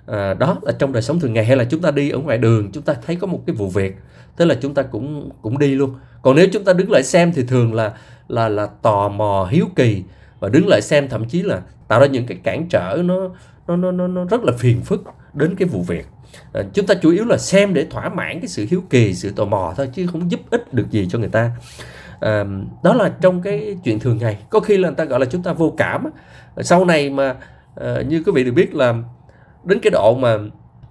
À, 0.06 0.34
đó 0.34 0.56
là 0.62 0.72
trong 0.72 0.92
đời 0.92 1.02
sống 1.02 1.20
thường 1.20 1.32
ngày. 1.32 1.44
Hay 1.44 1.56
là 1.56 1.64
chúng 1.64 1.82
ta 1.82 1.90
đi 1.90 2.10
ở 2.10 2.18
ngoài 2.18 2.38
đường 2.38 2.72
chúng 2.72 2.82
ta 2.82 2.94
thấy 3.06 3.16
có 3.16 3.26
một 3.26 3.42
cái 3.46 3.56
vụ 3.56 3.68
việc 3.68 3.96
thế 4.36 4.44
là 4.44 4.54
chúng 4.60 4.74
ta 4.74 4.82
cũng 4.82 5.30
cũng 5.42 5.58
đi 5.58 5.74
luôn. 5.74 5.94
Còn 6.22 6.36
nếu 6.36 6.46
chúng 6.52 6.64
ta 6.64 6.72
đứng 6.72 6.90
lại 6.90 7.02
xem 7.02 7.32
thì 7.32 7.44
thường 7.44 7.74
là 7.74 7.92
là 8.28 8.48
là 8.48 8.66
tò 8.82 9.08
mò 9.08 9.48
hiếu 9.50 9.66
kỳ 9.76 10.02
và 10.40 10.48
đứng 10.48 10.68
lại 10.68 10.82
xem 10.82 11.08
thậm 11.08 11.28
chí 11.28 11.42
là 11.42 11.62
tạo 11.88 12.00
ra 12.00 12.06
những 12.06 12.26
cái 12.26 12.38
cản 12.42 12.68
trở 12.68 13.02
nó 13.04 13.30
nó 13.66 13.76
nó 13.76 13.90
nó, 13.90 14.06
nó 14.06 14.24
rất 14.24 14.44
là 14.44 14.52
phiền 14.58 14.80
phức 14.80 15.04
đến 15.38 15.54
cái 15.56 15.68
vụ 15.68 15.82
việc. 15.82 16.06
À, 16.52 16.62
chúng 16.74 16.86
ta 16.86 16.94
chủ 16.94 17.10
yếu 17.10 17.24
là 17.24 17.38
xem 17.38 17.74
để 17.74 17.86
thỏa 17.90 18.08
mãn 18.08 18.40
cái 18.40 18.48
sự 18.48 18.66
hiếu 18.70 18.82
kỳ 18.90 19.14
sự 19.14 19.30
tò 19.30 19.44
mò 19.44 19.74
thôi 19.76 19.90
chứ 19.94 20.06
không 20.06 20.30
giúp 20.30 20.40
ích 20.50 20.74
được 20.74 20.90
gì 20.90 21.08
cho 21.10 21.18
người 21.18 21.28
ta. 21.28 21.50
À, 22.20 22.44
đó 22.82 22.94
là 22.94 23.12
trong 23.20 23.42
cái 23.42 23.76
chuyện 23.84 23.98
thường 23.98 24.18
ngày. 24.18 24.38
Có 24.50 24.60
khi 24.60 24.76
là 24.76 24.88
người 24.88 24.96
ta 24.96 25.04
gọi 25.04 25.20
là 25.20 25.26
chúng 25.26 25.42
ta 25.42 25.52
vô 25.52 25.74
cảm 25.76 26.06
sau 26.60 26.84
này 26.84 27.10
mà 27.10 27.34
à, 27.76 28.02
như 28.08 28.22
quý 28.26 28.32
vị 28.34 28.44
được 28.44 28.52
biết 28.52 28.74
là 28.74 28.94
đến 29.64 29.78
cái 29.82 29.90
độ 29.90 30.14
mà 30.14 30.38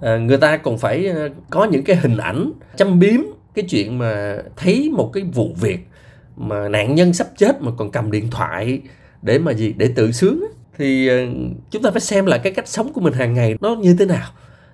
à, 0.01 0.17
người 0.17 0.37
ta 0.37 0.57
còn 0.57 0.77
phải 0.77 1.13
có 1.49 1.63
những 1.63 1.83
cái 1.83 1.95
hình 1.95 2.17
ảnh 2.17 2.51
châm 2.75 2.99
biếm 2.99 3.19
cái 3.55 3.65
chuyện 3.69 3.97
mà 3.97 4.37
thấy 4.55 4.91
một 4.93 5.09
cái 5.13 5.23
vụ 5.23 5.55
việc 5.61 5.79
mà 6.35 6.69
nạn 6.69 6.95
nhân 6.95 7.13
sắp 7.13 7.27
chết 7.37 7.61
mà 7.61 7.71
còn 7.77 7.91
cầm 7.91 8.11
điện 8.11 8.29
thoại 8.31 8.81
để 9.21 9.39
mà 9.39 9.51
gì? 9.51 9.73
Để 9.77 9.89
tự 9.95 10.11
sướng 10.11 10.43
thì 10.77 11.07
ờ, 11.07 11.15
chúng 11.71 11.81
ta 11.81 11.91
phải 11.91 12.01
xem 12.01 12.25
lại 12.25 12.39
cái 12.43 12.53
cách 12.53 12.67
sống 12.67 12.93
của 12.93 13.01
mình 13.01 13.13
hàng 13.13 13.33
ngày 13.33 13.55
nó 13.61 13.75
như 13.75 13.95
thế 13.99 14.05
nào. 14.05 14.31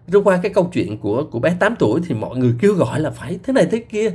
Rồi 0.07 0.23
qua 0.23 0.39
cái 0.43 0.53
câu 0.53 0.69
chuyện 0.73 0.97
của 0.97 1.23
của 1.31 1.39
bé 1.39 1.55
8 1.59 1.75
tuổi 1.79 2.01
thì 2.07 2.15
mọi 2.15 2.37
người 2.37 2.53
kêu 2.59 2.73
gọi 2.73 2.99
là 2.99 3.09
phải 3.09 3.39
thế 3.43 3.53
này 3.53 3.67
thế 3.71 3.79
kia. 3.79 4.11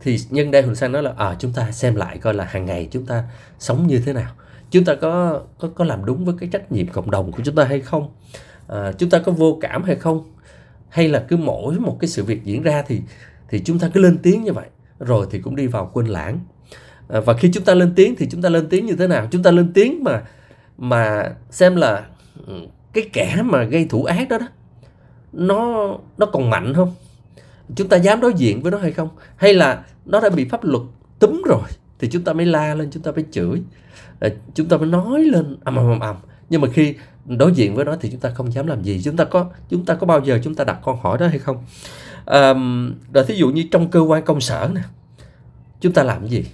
Thì 0.00 0.18
nhân 0.30 0.50
đây 0.50 0.62
Huỳnh 0.62 0.74
Sang 0.74 0.92
nói 0.92 1.02
là 1.02 1.12
à, 1.16 1.36
chúng 1.38 1.52
ta 1.52 1.70
xem 1.70 1.94
lại 1.94 2.18
coi 2.18 2.34
là 2.34 2.44
hàng 2.44 2.66
ngày 2.66 2.88
chúng 2.90 3.06
ta 3.06 3.24
sống 3.58 3.86
như 3.86 4.02
thế 4.06 4.12
nào. 4.12 4.30
Chúng 4.70 4.84
ta 4.84 4.94
có 4.94 5.40
có 5.58 5.68
có 5.74 5.84
làm 5.84 6.04
đúng 6.04 6.24
với 6.24 6.34
cái 6.40 6.48
trách 6.52 6.72
nhiệm 6.72 6.86
cộng 6.86 7.10
đồng 7.10 7.32
của 7.32 7.42
chúng 7.44 7.54
ta 7.54 7.64
hay 7.64 7.80
không? 7.80 8.10
À, 8.68 8.92
chúng 8.98 9.10
ta 9.10 9.18
có 9.18 9.32
vô 9.32 9.58
cảm 9.60 9.82
hay 9.82 9.96
không? 9.96 10.32
Hay 10.88 11.08
là 11.08 11.24
cứ 11.28 11.36
mỗi 11.36 11.74
một 11.78 11.96
cái 12.00 12.08
sự 12.08 12.24
việc 12.24 12.44
diễn 12.44 12.62
ra 12.62 12.82
thì 12.86 13.00
thì 13.48 13.58
chúng 13.64 13.78
ta 13.78 13.88
cứ 13.94 14.00
lên 14.00 14.18
tiếng 14.22 14.44
như 14.44 14.52
vậy? 14.52 14.66
Rồi 14.98 15.26
thì 15.30 15.38
cũng 15.38 15.56
đi 15.56 15.66
vào 15.66 15.90
quên 15.92 16.06
lãng. 16.06 16.40
À, 17.08 17.20
và 17.20 17.34
khi 17.34 17.50
chúng 17.52 17.64
ta 17.64 17.74
lên 17.74 17.92
tiếng 17.96 18.14
thì 18.16 18.28
chúng 18.30 18.42
ta 18.42 18.48
lên 18.48 18.68
tiếng 18.68 18.86
như 18.86 18.96
thế 18.96 19.06
nào? 19.06 19.28
Chúng 19.30 19.42
ta 19.42 19.50
lên 19.50 19.72
tiếng 19.72 20.04
mà 20.04 20.22
mà 20.80 21.32
xem 21.50 21.76
là 21.76 22.06
ừ, 22.46 22.54
cái 22.92 23.10
kẻ 23.12 23.36
mà 23.44 23.64
gây 23.64 23.86
thủ 23.90 24.04
ác 24.04 24.28
đó 24.28 24.38
đó 24.38 24.46
nó 25.32 25.88
nó 26.18 26.26
còn 26.26 26.50
mạnh 26.50 26.74
không? 26.74 26.94
Chúng 27.76 27.88
ta 27.88 27.96
dám 27.96 28.20
đối 28.20 28.32
diện 28.34 28.62
với 28.62 28.72
nó 28.72 28.78
hay 28.78 28.92
không? 28.92 29.08
Hay 29.36 29.54
là 29.54 29.84
nó 30.06 30.20
đã 30.20 30.30
bị 30.30 30.44
pháp 30.48 30.64
luật 30.64 30.82
túm 31.18 31.42
rồi 31.42 31.62
thì 31.98 32.08
chúng 32.10 32.24
ta 32.24 32.32
mới 32.32 32.46
la 32.46 32.74
lên 32.74 32.90
chúng 32.90 33.02
ta 33.02 33.12
mới 33.12 33.24
chửi? 33.30 33.62
Ờ, 34.20 34.28
chúng 34.54 34.68
ta 34.68 34.76
mới 34.76 34.86
nói 34.86 35.20
lên 35.20 35.56
ầm 35.64 35.76
ầm 35.76 35.90
ầm 35.90 36.00
ầm. 36.00 36.16
Nhưng 36.50 36.60
mà 36.60 36.68
khi 36.72 36.94
đối 37.26 37.52
diện 37.52 37.74
với 37.74 37.84
nó 37.84 37.96
thì 38.00 38.10
chúng 38.10 38.20
ta 38.20 38.30
không 38.30 38.52
dám 38.52 38.66
làm 38.66 38.82
gì. 38.82 39.00
Chúng 39.04 39.16
ta 39.16 39.24
có 39.24 39.46
chúng 39.68 39.84
ta 39.84 39.94
có 39.94 40.06
bao 40.06 40.20
giờ 40.24 40.40
chúng 40.44 40.54
ta 40.54 40.64
đặt 40.64 40.78
câu 40.84 40.94
hỏi 40.94 41.18
đó 41.18 41.26
hay 41.26 41.38
không? 41.38 41.64
À, 42.26 42.54
rồi 43.14 43.24
thí 43.28 43.34
dụ 43.34 43.48
như 43.48 43.64
trong 43.70 43.90
cơ 43.90 44.00
quan 44.00 44.24
công 44.24 44.40
sở 44.40 44.70
nè 44.74 44.80
chúng 45.80 45.92
ta 45.92 46.02
làm 46.02 46.28
gì? 46.28 46.44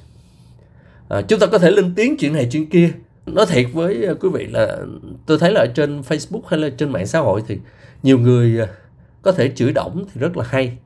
À, 1.09 1.23
chúng 1.23 1.41
ta 1.41 1.47
có 1.47 1.59
thể 1.59 1.71
lên 1.71 1.95
tiếng 1.95 2.17
chuyện 2.17 2.33
này 2.33 2.49
chuyện 2.53 2.71
kia 2.71 2.93
nói 3.27 3.47
thiệt 3.49 3.67
với 3.73 4.05
ờ, 4.05 4.15
quý 4.15 4.29
vị 4.29 4.47
là 4.47 4.79
tôi 5.27 5.39
thấy 5.39 5.53
là 5.53 5.61
ở 5.61 5.67
trên 5.75 6.01
Facebook 6.01 6.43
hay 6.47 6.61
là 6.61 6.69
trên 6.79 6.93
mạng 6.93 7.07
xã 7.07 7.19
hội 7.19 7.43
thì 7.49 7.59
nhiều 8.03 8.19
người 8.19 8.59
ờ, 8.59 8.67
có 9.23 9.33
thể 9.33 9.53
chửi 9.55 9.73
động 9.73 10.05
thì 10.15 10.21
rất 10.21 10.37
là 10.37 10.45
hay. 10.49 10.79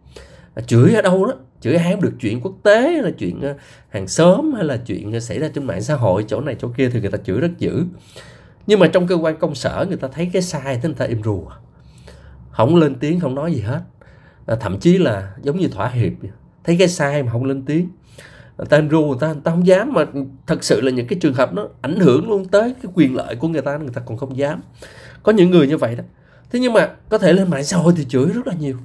À, 0.55 0.63
chửi 0.67 0.95
ở 0.95 1.03
đâu 1.03 1.27
đó? 1.27 1.35
Chửi 1.61 1.75
ai 1.75 1.97
được 2.03 2.13
chuyện 2.21 2.41
quốc 2.41 2.55
tế 2.63 2.81
hay 2.81 3.03
là 3.03 3.11
chuyện 3.19 3.41
ờ, 3.41 3.55
hàng 3.89 4.09
xóm 4.09 4.53
hay 4.53 4.65
là 4.65 4.77
chuyện 4.77 5.21
xảy 5.21 5.39
ra 5.39 5.49
trên 5.55 5.65
mạng 5.65 5.83
xã 5.83 5.95
hội, 5.95 6.25
chỗ 6.29 6.41
này 6.41 6.57
chỗ 6.59 6.69
kia 6.77 6.91
thì 6.91 7.01
người 7.01 7.11
ta 7.11 7.19
chửi 7.25 7.41
rất 7.41 7.59
dữ. 7.59 7.85
Nhưng 8.67 8.79
mà 8.79 8.87
trong 8.87 9.07
cơ 9.07 9.15
quan 9.15 9.37
công 9.37 9.55
sở 9.55 9.87
người 9.89 9.97
ta 9.97 10.09
thấy 10.09 10.31
cái 10.33 10.43
sai 10.43 10.79
thì 10.83 10.89
người 10.89 10.95
ta 10.99 11.05
im 11.05 11.23
rùa. 11.23 11.51
Không 12.51 12.77
lên 12.77 12.95
tiếng, 12.95 13.21
không 13.21 13.35
nói 13.35 13.55
gì 13.55 13.61
hết. 13.61 13.81
À, 14.47 14.57
thậm 14.61 14.79
chí 14.79 14.99
là 14.99 15.35
giống 15.43 15.59
như 15.59 15.69
thỏa 15.69 15.89
hiệp 15.89 16.13
thấy 16.65 16.77
cái 16.79 16.89
sai 16.89 17.23
mà 17.23 17.33
không 17.33 17.45
lên 17.45 17.65
tiếng 17.65 17.89
ta 18.67 18.81
ru 18.91 19.07
người 19.07 19.17
ta, 19.21 19.27
người 19.27 19.43
ta 19.45 19.51
không 19.51 19.67
dám 19.67 19.93
mà 19.93 20.05
thật 20.47 20.65
sự 20.65 20.81
là 20.81 20.91
những 20.91 21.07
cái 21.07 21.19
trường 21.19 21.35
hợp 21.35 21.55
nó 21.55 21.69
ảnh 21.81 22.01
hưởng 22.01 22.31
luôn 22.31 22.45
tới 22.45 22.75
cái 22.83 22.93
quyền 22.95 23.17
lợi 23.17 23.37
của 23.37 23.49
người 23.49 23.63
ta 23.63 23.77
người 23.77 23.91
ta 23.95 24.01
còn 24.07 24.17
không 24.17 24.37
dám. 24.37 24.61
Có 25.23 25.33
những 25.33 25.51
người 25.51 25.67
như 25.67 25.77
vậy 25.77 25.95
đó. 25.95 26.05
Thế 26.51 26.61
nhưng 26.61 26.73
mà 26.73 26.89
có 27.09 27.19
thể 27.19 27.33
lên 27.33 27.51
mạng 27.51 27.65
xã 27.65 27.77
hội 27.77 27.93
thì 27.97 28.05
chửi 28.05 28.27
rất 28.27 28.47
là 28.47 28.55
nhiều. 28.55 28.77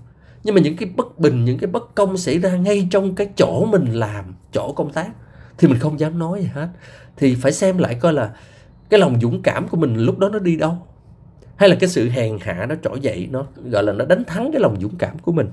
Nhưng 0.44 0.56
mà 0.56 0.62
những 0.62 0.78
cái 0.78 0.90
bất 0.96 1.20
bình 1.20 1.46
những 1.46 1.58
cái 1.58 1.68
bất 1.68 1.96
công 1.96 2.18
xảy 2.18 2.40
ra 2.40 2.56
ngay 2.56 2.88
trong 2.92 3.16
cái 3.16 3.30
chỗ 3.36 3.66
mình 3.66 3.86
làm 3.94 4.36
chỗ 4.52 4.74
công 4.76 4.94
tác 4.94 5.10
thì 5.58 5.68
mình 5.68 5.80
không 5.80 6.00
dám 6.00 6.20
nói 6.20 6.42
gì 6.42 6.50
hết. 6.54 6.68
Thì 7.18 7.36
phải 7.36 7.52
xem 7.52 7.78
lại 7.78 7.96
coi 7.96 8.14
là 8.14 8.34
cái 8.90 9.00
lòng 9.00 9.20
dũng 9.22 9.42
cảm 9.42 9.68
của 9.68 9.78
mình 9.78 9.98
lúc 9.98 10.20
đó 10.20 10.30
nó 10.30 10.40
đi 10.40 10.56
đâu. 10.56 10.78
Hay 11.56 11.70
là 11.70 11.76
cái 11.80 11.90
sự 11.90 12.10
hèn 12.10 12.38
hạ 12.42 12.66
nó 12.70 12.76
trỗi 12.84 13.00
dậy 13.00 13.28
nó 13.32 13.46
gọi 13.72 13.84
là 13.84 13.94
nó 13.94 14.06
đánh 14.06 14.24
thắng 14.24 14.52
cái 14.52 14.62
lòng 14.62 14.82
dũng 14.82 14.98
cảm 14.98 15.20
của 15.20 15.32
mình. 15.32 15.50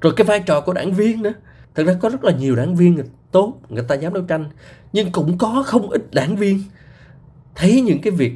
Rồi 0.00 0.12
cái 0.16 0.24
vai 0.24 0.40
trò 0.40 0.60
của 0.60 0.72
đảng 0.72 0.92
viên 0.92 1.22
nữa 1.22 1.32
thực 1.76 1.86
ra 1.86 1.94
có 2.00 2.08
rất 2.08 2.24
là 2.24 2.32
nhiều 2.32 2.56
đảng 2.56 2.76
viên 2.76 2.98
tốt 3.30 3.54
người 3.68 3.84
ta 3.88 3.94
dám 3.94 4.14
đấu 4.14 4.22
tranh 4.28 4.44
nhưng 4.92 5.12
cũng 5.12 5.38
có 5.38 5.62
không 5.66 5.90
ít 5.90 6.14
đảng 6.14 6.36
viên 6.36 6.62
thấy 7.54 7.80
những 7.80 8.00
cái 8.00 8.10
việc 8.10 8.32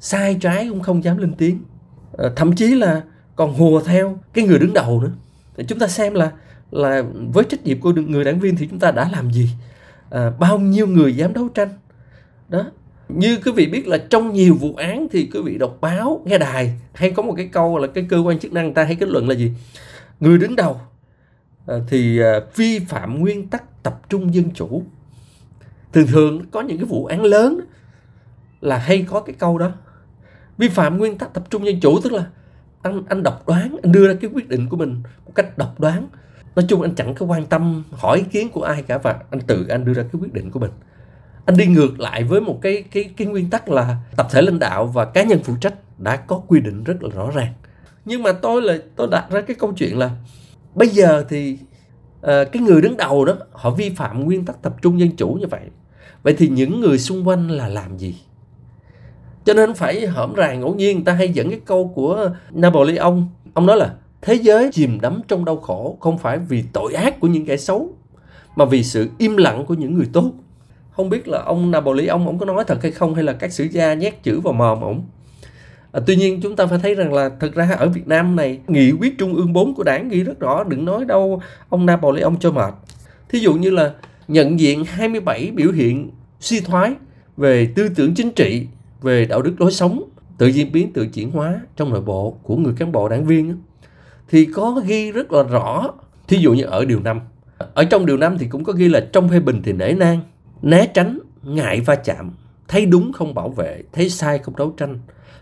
sai 0.00 0.36
trái 0.40 0.68
cũng 0.68 0.80
không 0.80 1.04
dám 1.04 1.16
lên 1.18 1.34
tiếng. 1.34 1.58
Ờ, 2.12 2.32
thậm 2.36 2.54
chí 2.54 2.74
là 2.74 3.02
còn 3.36 3.54
hùa 3.54 3.80
theo 3.80 4.18
cái 4.32 4.44
người 4.44 4.58
đứng 4.58 4.72
đầu 4.72 5.00
nữa. 5.00 5.12
Thì 5.56 5.64
chúng 5.68 5.78
ta 5.78 5.88
xem 5.88 6.14
là 6.14 6.32
là 6.70 7.02
với 7.32 7.44
trách 7.44 7.64
nhiệm 7.64 7.80
của 7.80 7.92
người 7.92 8.24
đảng 8.24 8.40
viên 8.40 8.56
thì 8.56 8.66
chúng 8.66 8.78
ta 8.78 8.90
đã 8.90 9.08
làm 9.12 9.30
gì? 9.30 9.50
À, 10.10 10.30
bao 10.38 10.58
nhiêu 10.58 10.86
người 10.86 11.16
dám 11.16 11.32
đấu 11.32 11.48
tranh? 11.48 11.68
Đó. 12.48 12.64
Như 13.08 13.38
quý 13.44 13.52
vị 13.52 13.66
biết 13.66 13.88
là 13.88 13.98
trong 13.98 14.32
nhiều 14.32 14.54
vụ 14.54 14.74
án 14.74 15.06
thì 15.12 15.30
quý 15.34 15.40
vị 15.44 15.58
đọc 15.58 15.78
báo 15.80 16.22
nghe 16.24 16.38
đài 16.38 16.80
hay 16.92 17.10
có 17.10 17.22
một 17.22 17.34
cái 17.36 17.48
câu 17.52 17.78
là 17.78 17.86
cái 17.86 18.06
cơ 18.08 18.18
quan 18.18 18.38
chức 18.38 18.52
năng 18.52 18.74
ta 18.74 18.84
hay 18.84 18.94
kết 18.94 19.08
luận 19.08 19.28
là 19.28 19.34
gì? 19.34 19.52
Người 20.20 20.38
đứng 20.38 20.56
đầu 20.56 20.80
Ờ, 21.70 21.82
thì 21.86 22.18
ờ, 22.18 22.46
vi 22.56 22.78
phạm 22.78 23.20
nguyên 23.20 23.48
tắc 23.48 23.82
tập 23.82 24.00
trung 24.08 24.34
dân 24.34 24.50
chủ. 24.54 24.82
Thường 25.92 26.06
thường 26.06 26.42
có 26.50 26.60
những 26.60 26.78
cái 26.78 26.86
vụ 26.86 27.06
án 27.06 27.22
lớn 27.24 27.60
là 28.60 28.78
hay 28.78 29.06
có 29.08 29.20
cái 29.20 29.34
câu 29.38 29.58
đó. 29.58 29.72
Vi 30.58 30.68
phạm 30.68 30.98
nguyên 30.98 31.18
tắc 31.18 31.34
tập 31.34 31.44
trung 31.50 31.66
dân 31.66 31.80
chủ 31.80 32.00
tức 32.00 32.12
là 32.12 32.26
anh 32.82 33.02
anh 33.08 33.22
độc 33.22 33.48
đoán, 33.48 33.76
anh 33.82 33.92
đưa 33.92 34.08
ra 34.08 34.14
cái 34.20 34.30
quyết 34.34 34.48
định 34.48 34.68
của 34.68 34.76
mình 34.76 35.02
một 35.26 35.32
cách 35.34 35.58
độc 35.58 35.80
đoán. 35.80 36.08
Nói 36.56 36.64
chung 36.68 36.82
anh 36.82 36.94
chẳng 36.94 37.14
có 37.14 37.26
quan 37.26 37.46
tâm 37.46 37.84
hỏi 37.92 38.18
ý 38.18 38.24
kiến 38.30 38.48
của 38.48 38.62
ai 38.62 38.82
cả 38.82 38.98
và 38.98 39.16
anh 39.30 39.40
tự 39.40 39.66
anh 39.68 39.84
đưa 39.84 39.94
ra 39.94 40.02
cái 40.02 40.20
quyết 40.20 40.32
định 40.32 40.50
của 40.50 40.60
mình. 40.60 40.70
Anh 41.44 41.56
đi 41.56 41.66
ngược 41.66 42.00
lại 42.00 42.24
với 42.24 42.40
một 42.40 42.58
cái 42.62 42.84
cái 42.90 43.04
cái 43.16 43.26
nguyên 43.26 43.50
tắc 43.50 43.68
là 43.68 43.96
tập 44.16 44.26
thể 44.30 44.42
lãnh 44.42 44.58
đạo 44.58 44.86
và 44.86 45.04
cá 45.04 45.22
nhân 45.22 45.40
phụ 45.44 45.54
trách 45.60 45.74
đã 45.98 46.16
có 46.16 46.42
quy 46.46 46.60
định 46.60 46.84
rất 46.84 47.02
là 47.02 47.10
rõ 47.14 47.30
ràng. 47.30 47.52
Nhưng 48.04 48.22
mà 48.22 48.32
tôi 48.32 48.62
là 48.62 48.78
tôi 48.96 49.08
đặt 49.10 49.26
ra 49.30 49.40
cái 49.40 49.56
câu 49.60 49.72
chuyện 49.76 49.98
là 49.98 50.10
bây 50.74 50.88
giờ 50.88 51.24
thì 51.28 51.58
uh, 52.20 52.26
cái 52.52 52.62
người 52.62 52.80
đứng 52.80 52.96
đầu 52.96 53.24
đó 53.24 53.34
họ 53.52 53.70
vi 53.70 53.90
phạm 53.90 54.24
nguyên 54.24 54.44
tắc 54.44 54.62
tập 54.62 54.76
trung 54.82 55.00
dân 55.00 55.10
chủ 55.16 55.32
như 55.40 55.46
vậy. 55.46 55.62
Vậy 56.22 56.34
thì 56.38 56.48
những 56.48 56.80
người 56.80 56.98
xung 56.98 57.28
quanh 57.28 57.50
là 57.50 57.68
làm 57.68 57.96
gì? 57.98 58.14
Cho 59.44 59.54
nên 59.54 59.74
phải 59.74 60.06
hõm 60.06 60.34
ràng 60.34 60.60
ngẫu 60.60 60.74
nhiên 60.74 60.96
người 60.96 61.04
ta 61.04 61.12
hay 61.12 61.28
dẫn 61.28 61.50
cái 61.50 61.60
câu 61.64 61.92
của 61.94 62.30
Napoleon 62.50 63.22
ông 63.54 63.66
nói 63.66 63.76
là 63.76 63.94
thế 64.22 64.34
giới 64.34 64.70
chìm 64.72 65.00
đắm 65.00 65.20
trong 65.28 65.44
đau 65.44 65.56
khổ 65.56 65.96
không 66.00 66.18
phải 66.18 66.38
vì 66.38 66.64
tội 66.72 66.94
ác 66.94 67.20
của 67.20 67.28
những 67.28 67.46
kẻ 67.46 67.56
xấu 67.56 67.88
mà 68.56 68.64
vì 68.64 68.84
sự 68.84 69.08
im 69.18 69.36
lặng 69.36 69.64
của 69.66 69.74
những 69.74 69.94
người 69.94 70.06
tốt. 70.12 70.32
Không 70.90 71.10
biết 71.10 71.28
là 71.28 71.42
ông 71.42 71.70
Napoleon 71.70 72.26
ông 72.26 72.38
có 72.38 72.46
nói 72.46 72.64
thật 72.66 72.82
hay 72.82 72.92
không 72.92 73.14
hay 73.14 73.24
là 73.24 73.32
các 73.32 73.52
sử 73.52 73.64
gia 73.64 73.94
nhét 73.94 74.22
chữ 74.22 74.40
vào 74.40 74.52
mồm 74.52 74.80
ông 74.80 75.04
À, 75.92 76.00
tuy 76.06 76.16
nhiên 76.16 76.40
chúng 76.40 76.56
ta 76.56 76.66
phải 76.66 76.78
thấy 76.78 76.94
rằng 76.94 77.12
là 77.12 77.30
thực 77.40 77.54
ra 77.54 77.70
ở 77.78 77.88
Việt 77.88 78.08
Nam 78.08 78.36
này 78.36 78.58
nghị 78.68 78.92
quyết 78.92 79.18
trung 79.18 79.34
ương 79.34 79.52
4 79.52 79.74
của 79.74 79.82
đảng 79.82 80.08
ghi 80.08 80.22
rất 80.22 80.40
rõ 80.40 80.64
đừng 80.64 80.84
nói 80.84 81.04
đâu 81.04 81.40
ông 81.68 81.86
Napoleon 81.86 82.32
cho 82.40 82.52
mệt. 82.52 82.74
Thí 83.28 83.38
dụ 83.38 83.54
như 83.54 83.70
là 83.70 83.92
nhận 84.28 84.60
diện 84.60 84.84
27 84.84 85.50
biểu 85.54 85.72
hiện 85.72 86.10
suy 86.40 86.60
thoái 86.60 86.92
về 87.36 87.72
tư 87.74 87.88
tưởng 87.88 88.14
chính 88.14 88.30
trị 88.30 88.66
về 89.02 89.24
đạo 89.24 89.42
đức 89.42 89.60
lối 89.60 89.72
sống 89.72 90.02
tự 90.38 90.46
diễn 90.46 90.72
biến 90.72 90.92
tự 90.92 91.06
chuyển 91.06 91.30
hóa 91.30 91.60
trong 91.76 91.90
nội 91.90 92.00
bộ 92.00 92.36
của 92.42 92.56
người 92.56 92.72
cán 92.78 92.92
bộ 92.92 93.08
đảng 93.08 93.24
viên 93.24 93.56
thì 94.28 94.44
có 94.44 94.82
ghi 94.86 95.12
rất 95.12 95.32
là 95.32 95.42
rõ. 95.42 95.88
Thí 96.28 96.36
dụ 96.36 96.52
như 96.52 96.64
ở 96.64 96.84
điều 96.84 97.00
5 97.00 97.20
ở 97.74 97.84
trong 97.84 98.06
điều 98.06 98.16
5 98.16 98.38
thì 98.38 98.46
cũng 98.46 98.64
có 98.64 98.72
ghi 98.72 98.88
là 98.88 99.00
trong 99.12 99.28
phê 99.28 99.40
bình 99.40 99.60
thì 99.64 99.72
nể 99.72 99.92
nang 99.92 100.20
né 100.62 100.86
tránh 100.94 101.18
ngại 101.42 101.80
va 101.80 101.94
chạm 101.94 102.30
thấy 102.68 102.86
đúng 102.86 103.12
không 103.12 103.34
bảo 103.34 103.48
vệ 103.48 103.82
thấy 103.92 104.08
sai 104.08 104.38
không 104.38 104.56
đấu 104.56 104.74
tranh 104.76 104.98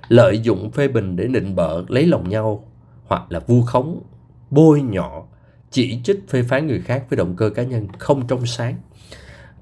lợi 0.08 0.38
dụng 0.38 0.70
phê 0.70 0.88
bình 0.88 1.16
để 1.16 1.26
định 1.26 1.54
bợ 1.54 1.84
lấy 1.88 2.06
lòng 2.06 2.28
nhau 2.28 2.64
hoặc 3.06 3.32
là 3.32 3.40
vu 3.46 3.62
khống 3.62 4.02
bôi 4.50 4.82
nhọ 4.82 5.24
chỉ 5.70 6.00
trích 6.04 6.28
phê 6.28 6.42
phán 6.42 6.66
người 6.66 6.80
khác 6.80 7.04
với 7.10 7.16
động 7.16 7.36
cơ 7.36 7.50
cá 7.50 7.62
nhân 7.62 7.88
không 7.98 8.26
trong 8.26 8.46
sáng 8.46 8.74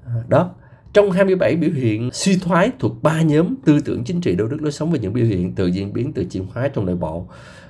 à, 0.06 0.12
đó 0.28 0.50
trong 0.92 1.10
27 1.10 1.56
biểu 1.56 1.70
hiện 1.70 2.10
suy 2.12 2.38
thoái 2.38 2.70
thuộc 2.78 3.02
ba 3.02 3.22
nhóm 3.22 3.54
tư 3.64 3.80
tưởng 3.80 4.04
chính 4.04 4.20
trị 4.20 4.34
đạo 4.34 4.48
đức 4.48 4.62
lối 4.62 4.72
sống 4.72 4.92
và 4.92 4.98
những 4.98 5.12
biểu 5.12 5.24
hiện 5.24 5.54
tự 5.54 5.66
diễn 5.66 5.92
biến 5.92 6.12
tự 6.12 6.24
chuyển 6.24 6.46
hóa 6.54 6.68
trong 6.68 6.86
nội 6.86 6.96
bộ 6.96 7.26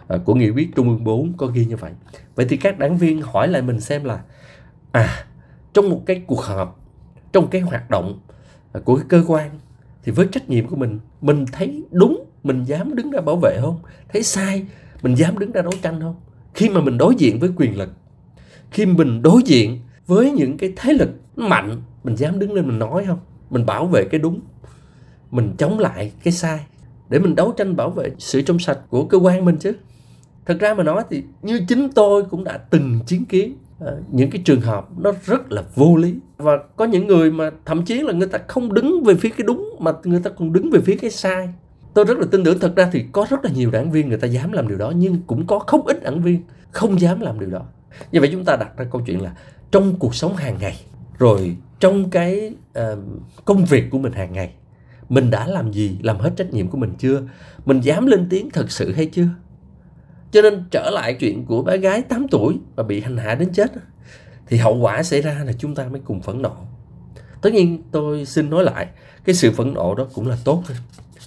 à, 0.08 0.16
của 0.24 0.34
nghị 0.34 0.50
quyết 0.50 0.74
Trung 0.76 0.88
ương 0.88 1.04
4 1.04 1.32
có 1.36 1.46
ghi 1.46 1.64
như 1.64 1.76
vậy. 1.76 1.92
Vậy 2.34 2.46
thì 2.48 2.56
các 2.56 2.78
đảng 2.78 2.98
viên 2.98 3.22
hỏi 3.22 3.48
lại 3.48 3.62
mình 3.62 3.80
xem 3.80 4.04
là 4.04 4.20
à 4.92 5.24
trong 5.74 5.90
một 5.90 6.02
cái 6.06 6.22
cuộc 6.26 6.40
họp, 6.40 6.80
trong 7.32 7.48
cái 7.48 7.60
hoạt 7.60 7.90
động 7.90 8.20
à, 8.72 8.80
của 8.84 8.96
cái 8.96 9.04
cơ 9.08 9.24
quan 9.26 9.50
thì 10.02 10.12
với 10.12 10.26
trách 10.32 10.48
nhiệm 10.48 10.66
của 10.66 10.76
mình, 10.76 10.98
mình 11.20 11.44
thấy 11.52 11.84
đúng, 11.90 12.25
mình 12.46 12.64
dám 12.64 12.94
đứng 12.94 13.10
ra 13.10 13.20
bảo 13.20 13.36
vệ 13.36 13.58
không? 13.60 13.78
Thấy 14.08 14.22
sai, 14.22 14.66
mình 15.02 15.14
dám 15.14 15.38
đứng 15.38 15.52
ra 15.52 15.62
đấu 15.62 15.72
tranh 15.82 16.00
không? 16.00 16.16
Khi 16.54 16.68
mà 16.68 16.80
mình 16.80 16.98
đối 16.98 17.14
diện 17.14 17.40
với 17.40 17.50
quyền 17.56 17.78
lực, 17.78 17.90
khi 18.70 18.86
mình 18.86 19.22
đối 19.22 19.42
diện 19.42 19.80
với 20.06 20.30
những 20.30 20.56
cái 20.56 20.72
thế 20.76 20.92
lực 20.92 21.10
mạnh 21.36 21.82
mình 22.04 22.16
dám 22.16 22.38
đứng 22.38 22.52
lên 22.52 22.66
mình 22.66 22.78
nói 22.78 23.04
không? 23.06 23.18
Mình 23.50 23.66
bảo 23.66 23.86
vệ 23.86 24.04
cái 24.04 24.20
đúng 24.20 24.40
mình 25.30 25.54
chống 25.58 25.78
lại 25.78 26.12
cái 26.24 26.32
sai. 26.32 26.66
Để 27.08 27.18
mình 27.18 27.34
đấu 27.34 27.54
tranh 27.56 27.76
bảo 27.76 27.90
vệ 27.90 28.10
sự 28.18 28.42
trong 28.42 28.58
sạch 28.58 28.78
của 28.90 29.04
cơ 29.04 29.18
quan 29.18 29.44
mình 29.44 29.56
chứ. 29.56 29.72
Thật 30.46 30.56
ra 30.60 30.74
mà 30.74 30.82
nói 30.82 31.02
thì 31.10 31.22
như 31.42 31.60
chính 31.68 31.88
tôi 31.88 32.24
cũng 32.24 32.44
đã 32.44 32.58
từng 32.58 33.00
chứng 33.06 33.24
kiến 33.24 33.56
ờ, 33.78 34.00
những 34.12 34.30
cái 34.30 34.42
trường 34.44 34.60
hợp 34.60 34.88
nó 34.98 35.12
rất 35.24 35.52
là 35.52 35.62
vô 35.74 35.96
lý. 35.96 36.14
Và 36.36 36.58
có 36.76 36.84
những 36.84 37.06
người 37.06 37.30
mà 37.30 37.50
thậm 37.64 37.84
chí 37.84 38.00
là 38.00 38.12
người 38.12 38.28
ta 38.28 38.38
không 38.48 38.74
đứng 38.74 39.02
về 39.04 39.14
phía 39.14 39.28
cái 39.28 39.44
đúng 39.46 39.76
mà 39.78 39.92
người 40.04 40.20
ta 40.24 40.30
còn 40.30 40.52
đứng 40.52 40.70
về 40.70 40.80
phía 40.80 40.96
cái 40.96 41.10
sai 41.10 41.48
tôi 41.96 42.04
rất 42.04 42.18
là 42.18 42.26
tin 42.30 42.44
tưởng 42.44 42.58
thật 42.58 42.76
ra 42.76 42.88
thì 42.92 43.04
có 43.12 43.26
rất 43.30 43.44
là 43.44 43.50
nhiều 43.50 43.70
đảng 43.70 43.90
viên 43.90 44.08
người 44.08 44.18
ta 44.18 44.26
dám 44.26 44.52
làm 44.52 44.68
điều 44.68 44.78
đó 44.78 44.92
nhưng 44.96 45.22
cũng 45.26 45.46
có 45.46 45.58
không 45.58 45.86
ít 45.86 46.02
đảng 46.02 46.22
viên 46.22 46.42
không 46.70 47.00
dám 47.00 47.20
làm 47.20 47.40
điều 47.40 47.50
đó. 47.50 47.62
Như 48.12 48.20
vậy 48.20 48.28
chúng 48.32 48.44
ta 48.44 48.56
đặt 48.56 48.76
ra 48.76 48.84
câu 48.92 49.02
chuyện 49.06 49.22
là 49.22 49.36
trong 49.70 49.98
cuộc 49.98 50.14
sống 50.14 50.36
hàng 50.36 50.56
ngày 50.60 50.76
rồi 51.18 51.56
trong 51.80 52.10
cái 52.10 52.54
uh, 52.78 52.98
công 53.44 53.64
việc 53.64 53.84
của 53.90 53.98
mình 53.98 54.12
hàng 54.12 54.32
ngày 54.32 54.50
mình 55.08 55.30
đã 55.30 55.46
làm 55.46 55.72
gì 55.72 55.98
làm 56.02 56.18
hết 56.18 56.30
trách 56.36 56.52
nhiệm 56.52 56.68
của 56.68 56.78
mình 56.78 56.94
chưa? 56.98 57.22
Mình 57.66 57.80
dám 57.80 58.06
lên 58.06 58.26
tiếng 58.30 58.50
thật 58.50 58.70
sự 58.70 58.92
hay 58.92 59.06
chưa? 59.06 59.28
Cho 60.32 60.42
nên 60.42 60.64
trở 60.70 60.90
lại 60.90 61.16
chuyện 61.20 61.44
của 61.44 61.62
bé 61.62 61.76
gái 61.76 62.02
8 62.02 62.26
tuổi 62.30 62.58
và 62.74 62.82
bị 62.82 63.00
hành 63.00 63.16
hạ 63.16 63.34
đến 63.34 63.52
chết 63.52 63.72
thì 64.46 64.56
hậu 64.56 64.76
quả 64.76 65.02
xảy 65.02 65.22
ra 65.22 65.42
là 65.46 65.52
chúng 65.58 65.74
ta 65.74 65.88
mới 65.88 66.00
cùng 66.04 66.22
phẫn 66.22 66.42
nộ. 66.42 66.56
Tất 67.42 67.52
nhiên 67.52 67.82
tôi 67.90 68.24
xin 68.24 68.50
nói 68.50 68.64
lại 68.64 68.86
cái 69.24 69.34
sự 69.34 69.52
phẫn 69.52 69.74
nộ 69.74 69.94
đó 69.94 70.06
cũng 70.14 70.26
là 70.26 70.36
tốt 70.44 70.62
thôi 70.66 70.76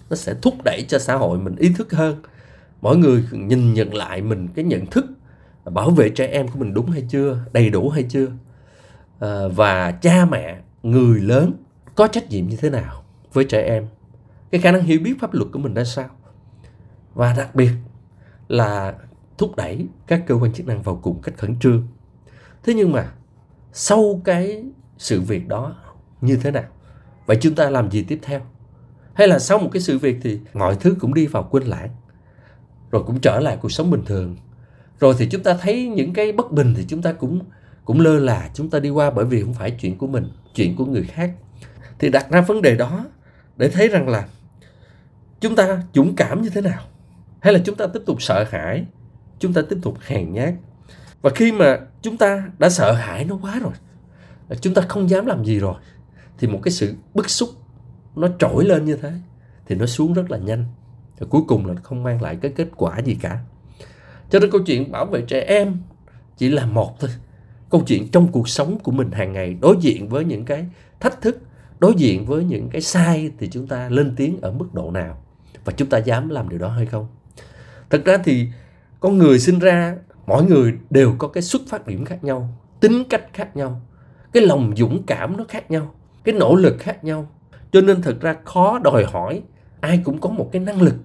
nó 0.10 0.16
sẽ 0.16 0.34
thúc 0.42 0.54
đẩy 0.64 0.86
cho 0.88 1.00
xã 1.00 1.16
hội 1.16 1.40
mình 1.40 1.56
ý 1.56 1.74
thức 1.78 1.94
hơn. 1.94 2.22
Mỗi 2.82 2.98
người 2.98 3.24
nhìn 3.32 3.74
nhận 3.74 3.94
lại 3.94 4.22
mình 4.22 4.48
cái 4.56 4.66
nhận 4.66 4.86
thức 4.86 5.06
bảo 5.66 5.90
vệ 5.90 6.10
trẻ 6.10 6.28
em 6.28 6.48
của 6.48 6.60
mình 6.60 6.74
đúng 6.74 6.90
hay 6.90 7.06
chưa 7.10 7.40
đầy 7.54 7.70
đủ 7.70 7.90
hay 7.90 8.04
chưa. 8.10 8.28
À, 9.20 9.48
và 9.56 9.92
cha 9.92 10.26
mẹ 10.26 10.58
người 10.84 11.20
lớn 11.20 11.54
có 11.96 12.08
trách 12.08 12.30
nhiệm 12.30 12.48
như 12.48 12.58
thế 12.58 12.70
nào 12.70 13.04
với 13.34 13.46
trẻ 13.46 13.62
em? 13.62 13.88
Cái 14.52 14.62
khả 14.62 14.72
năng 14.72 14.84
hiểu 14.84 15.00
biết 15.04 15.14
pháp 15.20 15.34
luật 15.34 15.48
của 15.54 15.60
mình 15.60 15.74
ra 15.74 15.84
sao? 15.84 16.10
Và 17.14 17.34
đặc 17.38 17.56
biệt 17.56 17.72
là 18.48 18.96
thúc 19.38 19.56
đẩy 19.56 19.88
các 20.08 20.24
cơ 20.28 20.36
quan 20.36 20.54
chức 20.54 20.68
năng 20.68 20.82
vào 20.82 21.00
cùng 21.04 21.22
cách 21.22 21.38
khẩn 21.38 21.60
trương. 21.60 21.88
Thế 22.64 22.74
nhưng 22.74 22.92
mà 22.92 23.12
sau 23.74 24.22
cái 24.26 24.64
sự 24.98 25.22
việc 25.22 25.48
đó 25.48 25.76
như 26.22 26.36
thế 26.36 26.52
nào? 26.52 26.64
Vậy 27.26 27.38
chúng 27.42 27.56
ta 27.56 27.70
làm 27.70 27.92
gì 27.92 28.04
tiếp 28.04 28.20
theo? 28.22 28.42
Hay 29.20 29.28
là 29.28 29.40
sau 29.40 29.60
một 29.60 29.70
cái 29.72 29.82
sự 29.82 29.98
việc 29.98 30.18
thì 30.22 30.40
mọi 30.54 30.76
thứ 30.76 30.96
cũng 31.00 31.14
đi 31.14 31.28
vào 31.28 31.44
quên 31.52 31.64
lãng, 31.64 31.90
rồi 32.92 33.04
cũng 33.04 33.20
trở 33.20 33.40
lại 33.40 33.58
cuộc 33.62 33.72
sống 33.72 33.92
bình 33.92 34.06
thường. 34.06 34.38
Rồi 35.00 35.16
thì 35.18 35.28
chúng 35.32 35.44
ta 35.44 35.54
thấy 35.54 35.88
những 35.88 36.14
cái 36.14 36.32
bất 36.32 36.52
bình 36.52 36.74
thì 36.78 36.86
chúng 36.88 37.02
ta 37.02 37.14
cũng 37.14 37.40
cũng 37.86 38.02
lơ 38.02 38.20
là, 38.20 38.50
chúng 38.54 38.70
ta 38.70 38.80
đi 38.80 38.90
qua 38.90 39.12
bởi 39.12 39.26
vì 39.26 39.42
không 39.42 39.54
phải 39.54 39.72
chuyện 39.72 39.98
của 39.98 40.08
mình, 40.08 40.32
chuyện 40.56 40.76
của 40.76 40.86
người 40.86 41.04
khác. 41.04 41.32
Thì 42.00 42.10
đặt 42.10 42.30
ra 42.30 42.42
vấn 42.42 42.62
đề 42.62 42.76
đó 42.76 43.06
để 43.58 43.70
thấy 43.70 43.88
rằng 43.88 44.10
là 44.10 44.28
chúng 45.40 45.56
ta 45.56 45.84
dũng 45.94 46.16
cảm 46.16 46.42
như 46.42 46.50
thế 46.50 46.62
nào? 46.62 46.82
Hay 47.40 47.54
là 47.54 47.60
chúng 47.66 47.76
ta 47.76 47.88
tiếp 47.88 48.02
tục 48.06 48.22
sợ 48.22 48.46
hãi? 48.50 48.86
Chúng 49.40 49.54
ta 49.54 49.62
tiếp 49.70 49.78
tục 49.82 49.98
hèn 50.06 50.34
nhát? 50.34 50.54
Và 51.22 51.30
khi 51.36 51.52
mà 51.52 51.80
chúng 52.02 52.18
ta 52.18 52.52
đã 52.60 52.70
sợ 52.70 52.94
hãi 52.94 53.26
nó 53.26 53.38
quá 53.42 53.60
rồi, 53.60 53.74
chúng 54.62 54.74
ta 54.74 54.82
không 54.82 55.10
dám 55.10 55.26
làm 55.26 55.46
gì 55.46 55.60
rồi, 55.60 55.76
thì 56.38 56.48
một 56.48 56.60
cái 56.64 56.72
sự 56.72 56.94
bức 57.14 57.30
xúc 57.30 57.50
nó 58.20 58.28
trỗi 58.40 58.66
lên 58.66 58.86
như 58.86 58.96
thế, 58.96 59.12
thì 59.66 59.76
nó 59.76 59.86
xuống 59.86 60.14
rất 60.14 60.32
là 60.32 60.38
nhanh. 60.38 60.66
Và 61.20 61.28
cuối 61.30 61.42
cùng 61.48 61.66
là 61.66 61.76
không 61.84 62.04
mang 62.04 62.22
lại 62.22 62.38
cái 62.42 62.52
kết 62.56 62.68
quả 62.76 63.00
gì 63.00 63.18
cả. 63.22 63.40
Cho 64.30 64.40
nên 64.40 64.52
câu 64.52 64.62
chuyện 64.66 64.92
bảo 64.92 65.06
vệ 65.06 65.22
trẻ 65.22 65.40
em 65.42 65.78
chỉ 66.38 66.50
là 66.50 66.66
một 66.66 67.00
thôi. 67.00 67.10
Câu 67.70 67.84
chuyện 67.88 68.08
trong 68.12 68.32
cuộc 68.32 68.50
sống 68.50 68.80
của 68.80 68.92
mình 68.92 69.12
hàng 69.12 69.34
ngày 69.34 69.58
đối 69.62 69.76
diện 69.80 70.10
với 70.10 70.26
những 70.26 70.46
cái 70.46 70.66
thách 71.00 71.22
thức, 71.22 71.42
đối 71.80 71.94
diện 71.98 72.26
với 72.26 72.44
những 72.44 72.70
cái 72.70 72.82
sai 72.82 73.32
thì 73.40 73.50
chúng 73.52 73.68
ta 73.68 73.90
lên 73.90 74.14
tiếng 74.16 74.42
ở 74.42 74.52
mức 74.52 74.74
độ 74.74 74.92
nào? 74.92 75.24
Và 75.66 75.74
chúng 75.78 75.90
ta 75.90 75.98
dám 75.98 76.30
làm 76.30 76.50
điều 76.50 76.60
đó 76.60 76.70
hay 76.70 76.86
không? 76.86 77.08
Thật 77.90 78.02
ra 78.06 78.18
thì 78.24 78.48
con 79.00 79.18
người 79.18 79.40
sinh 79.40 79.60
ra, 79.60 79.96
mỗi 80.28 80.44
người 80.44 80.74
đều 80.90 81.16
có 81.18 81.28
cái 81.28 81.44
xuất 81.44 81.62
phát 81.68 81.88
điểm 81.88 82.06
khác 82.06 82.24
nhau, 82.24 82.58
tính 82.80 83.04
cách 83.10 83.24
khác 83.34 83.56
nhau, 83.56 83.82
cái 84.34 84.46
lòng 84.46 84.74
dũng 84.78 85.04
cảm 85.04 85.38
nó 85.38 85.44
khác 85.48 85.72
nhau, 85.72 85.94
cái 86.24 86.36
nỗ 86.36 86.56
lực 86.56 86.76
khác 86.80 87.04
nhau 87.04 87.32
cho 87.72 87.82
nên 87.82 88.02
thật 88.02 88.22
ra 88.22 88.36
khó 88.46 88.80
đòi 88.84 89.06
hỏi, 89.06 89.42
ai 89.80 90.02
cũng 90.04 90.22
có 90.22 90.30
một 90.30 90.50
cái 90.52 90.62
năng 90.62 90.82
lực 90.82 90.96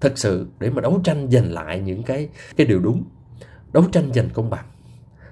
thật 0.00 0.12
sự 0.18 0.46
để 0.58 0.70
mà 0.70 0.80
đấu 0.80 1.00
tranh 1.04 1.30
giành 1.30 1.52
lại 1.52 1.80
những 1.80 2.02
cái 2.02 2.28
cái 2.56 2.66
điều 2.66 2.80
đúng. 2.80 3.02
Đấu 3.72 3.84
tranh 3.92 4.12
giành 4.14 4.28
công 4.34 4.50
bằng. 4.50 4.64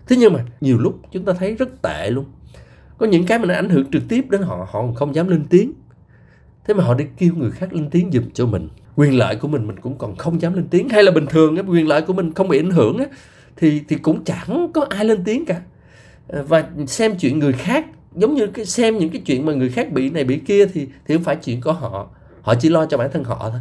Thế 0.08 0.16
nhưng 0.16 0.32
mà 0.32 0.44
nhiều 0.60 0.78
lúc 0.78 1.00
chúng 1.12 1.24
ta 1.24 1.32
thấy 1.32 1.54
rất 1.54 1.82
tệ 1.82 2.10
luôn. 2.10 2.24
Có 2.98 3.06
những 3.06 3.26
cái 3.26 3.38
mà 3.38 3.44
nó 3.44 3.54
ảnh 3.54 3.68
hưởng 3.68 3.90
trực 3.90 4.02
tiếp 4.08 4.24
đến 4.30 4.42
họ 4.42 4.66
họ 4.70 4.92
không 4.94 5.14
dám 5.14 5.28
lên 5.28 5.46
tiếng. 5.50 5.72
Thế 6.64 6.74
mà 6.74 6.84
họ 6.84 6.94
đi 6.94 7.04
kêu 7.18 7.34
người 7.36 7.50
khác 7.50 7.72
lên 7.72 7.90
tiếng 7.90 8.10
giùm 8.12 8.30
cho 8.34 8.46
mình. 8.46 8.68
Quyền 8.96 9.18
lợi 9.18 9.36
của 9.36 9.48
mình 9.48 9.66
mình 9.66 9.80
cũng 9.80 9.98
còn 9.98 10.16
không 10.16 10.40
dám 10.40 10.54
lên 10.54 10.66
tiếng. 10.70 10.88
Hay 10.88 11.02
là 11.02 11.12
bình 11.12 11.26
thường 11.26 11.56
á, 11.56 11.62
quyền 11.62 11.88
lợi 11.88 12.02
của 12.02 12.12
mình 12.12 12.32
không 12.34 12.48
bị 12.48 12.58
ảnh 12.58 12.70
hưởng 12.70 12.98
á, 12.98 13.04
thì 13.56 13.82
thì 13.88 13.96
cũng 13.96 14.24
chẳng 14.24 14.70
có 14.74 14.86
ai 14.90 15.04
lên 15.04 15.24
tiếng 15.24 15.44
cả. 15.44 15.62
Và 16.28 16.68
xem 16.86 17.16
chuyện 17.18 17.38
người 17.38 17.52
khác 17.52 17.86
giống 18.14 18.34
như 18.34 18.46
cái 18.46 18.64
xem 18.64 18.98
những 18.98 19.10
cái 19.10 19.22
chuyện 19.26 19.46
mà 19.46 19.52
người 19.52 19.68
khác 19.68 19.92
bị 19.92 20.10
này 20.10 20.24
bị 20.24 20.38
kia 20.38 20.66
thì 20.66 20.88
thì 21.06 21.14
không 21.14 21.24
phải 21.24 21.36
chuyện 21.36 21.60
của 21.60 21.72
họ. 21.72 22.08
Họ 22.42 22.54
chỉ 22.54 22.68
lo 22.68 22.86
cho 22.86 22.98
bản 22.98 23.10
thân 23.12 23.24
họ 23.24 23.50
thôi. 23.50 23.60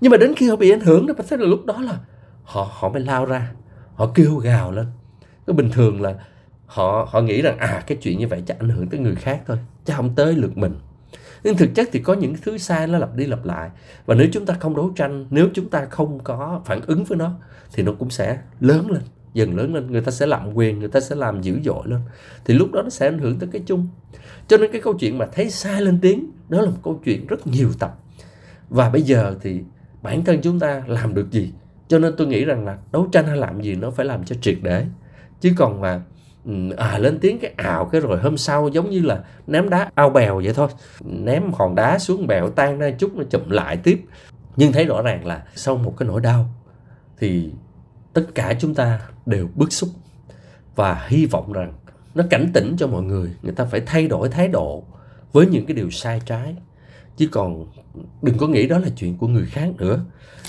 Nhưng 0.00 0.10
mà 0.10 0.16
đến 0.16 0.34
khi 0.34 0.48
họ 0.48 0.56
bị 0.56 0.70
ảnh 0.70 0.80
hưởng 0.80 1.06
đó 1.06 1.14
phải 1.16 1.26
thấy 1.28 1.38
là 1.38 1.46
lúc 1.46 1.66
đó 1.66 1.80
là 1.80 1.98
họ 2.44 2.68
họ 2.70 2.88
mới 2.88 3.02
lao 3.02 3.26
ra. 3.26 3.50
Họ 3.94 4.10
kêu 4.14 4.36
gào 4.36 4.72
lên. 4.72 4.86
Cái 5.46 5.54
bình 5.54 5.70
thường 5.70 6.02
là 6.02 6.14
họ 6.66 7.08
họ 7.10 7.20
nghĩ 7.20 7.42
rằng 7.42 7.58
à 7.58 7.82
cái 7.86 7.98
chuyện 8.02 8.18
như 8.18 8.28
vậy 8.28 8.42
chắc 8.46 8.58
ảnh 8.58 8.68
hưởng 8.68 8.88
tới 8.88 9.00
người 9.00 9.14
khác 9.14 9.42
thôi, 9.46 9.58
chứ 9.84 9.92
không 9.96 10.14
tới 10.14 10.34
lượt 10.34 10.58
mình. 10.58 10.74
Nhưng 11.44 11.56
thực 11.56 11.74
chất 11.74 11.88
thì 11.92 12.00
có 12.00 12.14
những 12.14 12.34
thứ 12.42 12.58
sai 12.58 12.86
nó 12.86 12.98
lặp 12.98 13.16
đi 13.16 13.26
lặp 13.26 13.44
lại. 13.44 13.70
Và 14.06 14.14
nếu 14.14 14.28
chúng 14.32 14.46
ta 14.46 14.54
không 14.60 14.76
đấu 14.76 14.92
tranh, 14.96 15.26
nếu 15.30 15.48
chúng 15.54 15.68
ta 15.68 15.86
không 15.90 16.18
có 16.24 16.60
phản 16.64 16.80
ứng 16.86 17.04
với 17.04 17.18
nó, 17.18 17.32
thì 17.72 17.82
nó 17.82 17.92
cũng 17.98 18.10
sẽ 18.10 18.38
lớn 18.60 18.90
lên 18.90 19.02
dần 19.34 19.56
lớn 19.56 19.74
lên, 19.74 19.92
người 19.92 20.00
ta 20.00 20.10
sẽ 20.10 20.26
lạm 20.26 20.54
quyền, 20.54 20.78
người 20.78 20.88
ta 20.88 21.00
sẽ 21.00 21.14
làm 21.14 21.42
dữ 21.42 21.60
dội 21.64 21.82
lên. 21.84 22.00
Thì 22.44 22.54
lúc 22.54 22.72
đó 22.72 22.82
nó 22.82 22.90
sẽ 22.90 23.08
ảnh 23.08 23.18
hưởng 23.18 23.38
tới 23.38 23.48
cái 23.52 23.62
chung. 23.66 23.88
Cho 24.48 24.56
nên 24.56 24.72
cái 24.72 24.80
câu 24.80 24.94
chuyện 24.94 25.18
mà 25.18 25.26
thấy 25.32 25.50
sai 25.50 25.82
lên 25.82 25.98
tiếng, 26.00 26.30
đó 26.48 26.60
là 26.60 26.70
một 26.70 26.78
câu 26.82 27.00
chuyện 27.04 27.26
rất 27.26 27.46
nhiều 27.46 27.68
tập. 27.78 27.98
Và 28.68 28.90
bây 28.90 29.02
giờ 29.02 29.34
thì 29.40 29.60
bản 30.02 30.24
thân 30.24 30.40
chúng 30.42 30.60
ta 30.60 30.82
làm 30.86 31.14
được 31.14 31.30
gì? 31.30 31.52
Cho 31.88 31.98
nên 31.98 32.14
tôi 32.16 32.26
nghĩ 32.26 32.44
rằng 32.44 32.64
là 32.64 32.78
đấu 32.92 33.08
tranh 33.12 33.26
hay 33.26 33.36
làm 33.36 33.62
gì 33.62 33.74
nó 33.74 33.90
phải 33.90 34.06
làm 34.06 34.24
cho 34.24 34.36
triệt 34.40 34.58
để. 34.62 34.86
Chứ 35.40 35.52
còn 35.56 35.80
mà 35.80 36.00
à 36.76 36.98
lên 36.98 37.18
tiếng 37.18 37.38
cái 37.38 37.52
ảo 37.56 37.84
cái 37.84 38.00
rồi 38.00 38.18
hôm 38.18 38.36
sau 38.36 38.68
giống 38.68 38.90
như 38.90 39.00
là 39.00 39.24
ném 39.46 39.68
đá 39.68 39.90
ao 39.94 40.10
bèo 40.10 40.40
vậy 40.44 40.52
thôi. 40.54 40.68
Ném 41.04 41.52
hòn 41.52 41.74
đá 41.74 41.98
xuống 41.98 42.26
bèo 42.26 42.50
tan 42.50 42.78
ra 42.78 42.90
chút 42.90 43.16
nó 43.16 43.24
chụm 43.30 43.50
lại 43.50 43.76
tiếp. 43.76 44.04
Nhưng 44.56 44.72
thấy 44.72 44.84
rõ 44.84 45.02
ràng 45.02 45.26
là 45.26 45.44
sau 45.54 45.76
một 45.76 45.94
cái 45.96 46.08
nỗi 46.08 46.20
đau 46.20 46.46
thì 47.18 47.50
tất 48.12 48.26
cả 48.34 48.54
chúng 48.60 48.74
ta 48.74 49.00
đều 49.30 49.48
bức 49.54 49.72
xúc 49.72 49.88
và 50.76 51.06
hy 51.08 51.26
vọng 51.26 51.52
rằng 51.52 51.72
nó 52.14 52.24
cảnh 52.30 52.50
tỉnh 52.54 52.76
cho 52.78 52.86
mọi 52.86 53.02
người. 53.02 53.30
Người 53.42 53.52
ta 53.52 53.64
phải 53.64 53.82
thay 53.86 54.08
đổi 54.08 54.28
thái 54.28 54.48
độ 54.48 54.84
với 55.32 55.46
những 55.46 55.66
cái 55.66 55.74
điều 55.76 55.90
sai 55.90 56.20
trái. 56.26 56.56
Chứ 57.16 57.28
còn 57.32 57.66
đừng 58.22 58.38
có 58.38 58.46
nghĩ 58.46 58.66
đó 58.66 58.78
là 58.78 58.88
chuyện 58.96 59.18
của 59.18 59.28
người 59.28 59.46
khác 59.46 59.68
nữa. 59.78 60.04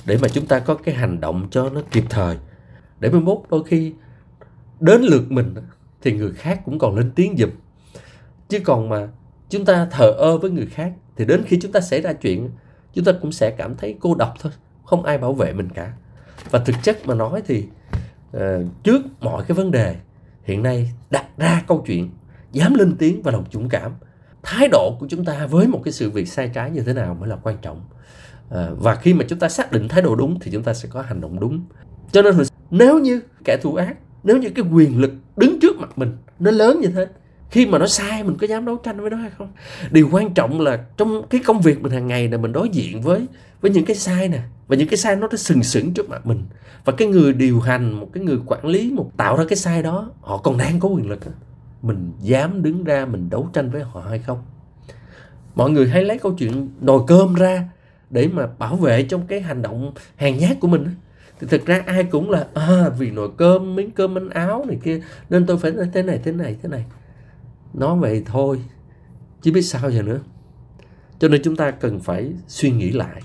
Để 0.05 0.17
mà 0.21 0.27
chúng 0.27 0.45
ta 0.45 0.59
có 0.59 0.75
cái 0.75 0.95
hành 0.95 1.21
động 1.21 1.47
cho 1.51 1.69
nó 1.69 1.81
kịp 1.91 2.03
thời. 2.09 2.37
Để 2.99 3.09
mai 3.09 3.21
mốt 3.21 3.37
đôi 3.49 3.63
khi 3.63 3.93
đến 4.79 5.01
lượt 5.01 5.31
mình 5.31 5.53
thì 6.01 6.11
người 6.11 6.31
khác 6.33 6.61
cũng 6.65 6.79
còn 6.79 6.95
lên 6.95 7.11
tiếng 7.15 7.35
giùm. 7.37 7.49
Chứ 8.49 8.59
còn 8.59 8.89
mà 8.89 9.07
chúng 9.49 9.65
ta 9.65 9.87
thờ 9.91 10.11
ơ 10.11 10.37
với 10.37 10.51
người 10.51 10.65
khác, 10.65 10.93
thì 11.17 11.25
đến 11.25 11.43
khi 11.45 11.59
chúng 11.61 11.71
ta 11.71 11.79
xảy 11.79 12.01
ra 12.01 12.13
chuyện, 12.13 12.49
chúng 12.93 13.05
ta 13.05 13.11
cũng 13.21 13.31
sẽ 13.31 13.51
cảm 13.51 13.75
thấy 13.75 13.95
cô 13.99 14.15
độc 14.15 14.33
thôi, 14.39 14.51
không 14.85 15.03
ai 15.03 15.17
bảo 15.17 15.33
vệ 15.33 15.53
mình 15.53 15.69
cả. 15.69 15.93
Và 16.49 16.59
thực 16.59 16.75
chất 16.83 17.07
mà 17.07 17.13
nói 17.13 17.41
thì 17.47 17.67
Ờ, 18.31 18.63
trước 18.83 19.01
mọi 19.19 19.43
cái 19.47 19.55
vấn 19.55 19.71
đề 19.71 19.95
hiện 20.43 20.63
nay 20.63 20.91
đặt 21.09 21.25
ra 21.37 21.63
câu 21.67 21.83
chuyện 21.87 22.09
dám 22.51 22.73
lên 22.73 22.95
tiếng 22.99 23.21
và 23.21 23.31
lòng 23.31 23.45
dũng 23.51 23.69
cảm 23.69 23.91
thái 24.43 24.67
độ 24.71 24.97
của 24.99 25.07
chúng 25.09 25.25
ta 25.25 25.47
với 25.47 25.67
một 25.67 25.81
cái 25.83 25.91
sự 25.91 26.09
việc 26.09 26.27
sai 26.27 26.51
trái 26.53 26.71
như 26.71 26.81
thế 26.81 26.93
nào 26.93 27.17
mới 27.19 27.29
là 27.29 27.35
quan 27.43 27.57
trọng? 27.61 27.81
À, 28.49 28.69
và 28.77 28.95
khi 28.95 29.13
mà 29.13 29.25
chúng 29.27 29.39
ta 29.39 29.49
xác 29.49 29.71
định 29.71 29.87
thái 29.87 30.01
độ 30.01 30.15
đúng 30.15 30.39
thì 30.39 30.51
chúng 30.51 30.63
ta 30.63 30.73
sẽ 30.73 30.89
có 30.91 31.01
hành 31.01 31.21
động 31.21 31.39
đúng. 31.39 31.65
Cho 32.11 32.21
nên 32.21 32.35
nếu 32.71 32.99
như 32.99 33.21
kẻ 33.45 33.57
thù 33.61 33.75
ác 33.75 33.97
nếu 34.23 34.37
như 34.37 34.49
cái 34.49 34.65
quyền 34.71 34.99
lực 34.99 35.11
đứng 35.37 35.59
trước 35.59 35.75
mặt 35.77 35.97
mình 35.97 36.17
nó 36.39 36.51
lớn 36.51 36.79
như 36.81 36.87
thế 36.87 37.07
khi 37.51 37.65
mà 37.65 37.77
nó 37.77 37.87
sai 37.87 38.23
mình 38.23 38.37
có 38.37 38.47
dám 38.47 38.65
đấu 38.65 38.77
tranh 38.77 39.01
với 39.01 39.09
nó 39.09 39.17
hay 39.17 39.29
không? 39.37 39.51
Điều 39.91 40.09
quan 40.11 40.33
trọng 40.33 40.61
là 40.61 40.85
trong 40.97 41.27
cái 41.29 41.41
công 41.45 41.61
việc 41.61 41.81
mình 41.81 41.91
hàng 41.91 42.07
ngày 42.07 42.29
là 42.29 42.37
mình 42.37 42.51
đối 42.51 42.69
diện 42.69 43.01
với 43.01 43.25
với 43.61 43.71
những 43.71 43.85
cái 43.85 43.95
sai 43.95 44.27
nè 44.27 44.39
và 44.67 44.75
những 44.75 44.87
cái 44.87 44.97
sai 44.97 45.15
nó 45.15 45.27
nó 45.31 45.37
sừng 45.37 45.63
sững 45.63 45.93
trước 45.93 46.09
mặt 46.09 46.25
mình. 46.25 46.43
Và 46.85 46.93
cái 46.97 47.07
người 47.07 47.33
điều 47.33 47.59
hành 47.59 47.91
một 47.91 48.09
cái 48.13 48.23
người 48.23 48.37
quản 48.45 48.65
lý 48.65 48.91
một 48.91 49.11
tạo 49.17 49.37
ra 49.37 49.43
cái 49.49 49.55
sai 49.55 49.83
đó 49.83 50.11
họ 50.21 50.37
còn 50.37 50.57
đang 50.57 50.79
có 50.79 50.89
quyền 50.89 51.09
lực 51.09 51.19
mình 51.81 52.11
dám 52.21 52.63
đứng 52.63 52.83
ra 52.83 53.05
mình 53.05 53.29
đấu 53.29 53.49
tranh 53.53 53.69
với 53.69 53.83
họ 53.83 54.01
hay 54.09 54.19
không? 54.19 54.43
Mọi 55.55 55.69
người 55.71 55.89
hay 55.89 56.03
lấy 56.03 56.19
câu 56.19 56.31
chuyện 56.31 56.69
nồi 56.81 57.01
cơm 57.07 57.35
ra 57.35 57.63
để 58.09 58.27
mà 58.27 58.47
bảo 58.57 58.75
vệ 58.75 59.03
trong 59.03 59.27
cái 59.27 59.41
hành 59.41 59.61
động 59.61 59.93
hàng 60.15 60.37
nhát 60.37 60.59
của 60.59 60.67
mình 60.67 60.87
thì 61.39 61.47
thực 61.47 61.65
ra 61.65 61.83
ai 61.85 62.03
cũng 62.03 62.29
là 62.29 62.47
à, 62.53 62.89
vì 62.99 63.11
nồi 63.11 63.29
cơm 63.37 63.75
miếng 63.75 63.91
cơm 63.91 64.13
manh 64.13 64.29
áo 64.29 64.65
này 64.67 64.77
kia 64.83 65.01
nên 65.29 65.45
tôi 65.45 65.57
phải 65.57 65.71
thế 65.93 66.03
này 66.03 66.19
thế 66.23 66.31
này 66.31 66.55
thế 66.63 66.69
này 66.69 66.85
nói 67.73 67.97
vậy 67.97 68.23
thôi 68.25 68.61
chứ 69.41 69.51
biết 69.51 69.61
sao 69.61 69.91
giờ 69.91 70.01
nữa. 70.01 70.19
Cho 71.19 71.27
nên 71.27 71.41
chúng 71.43 71.55
ta 71.55 71.71
cần 71.71 71.99
phải 71.99 72.31
suy 72.47 72.71
nghĩ 72.71 72.91
lại. 72.91 73.21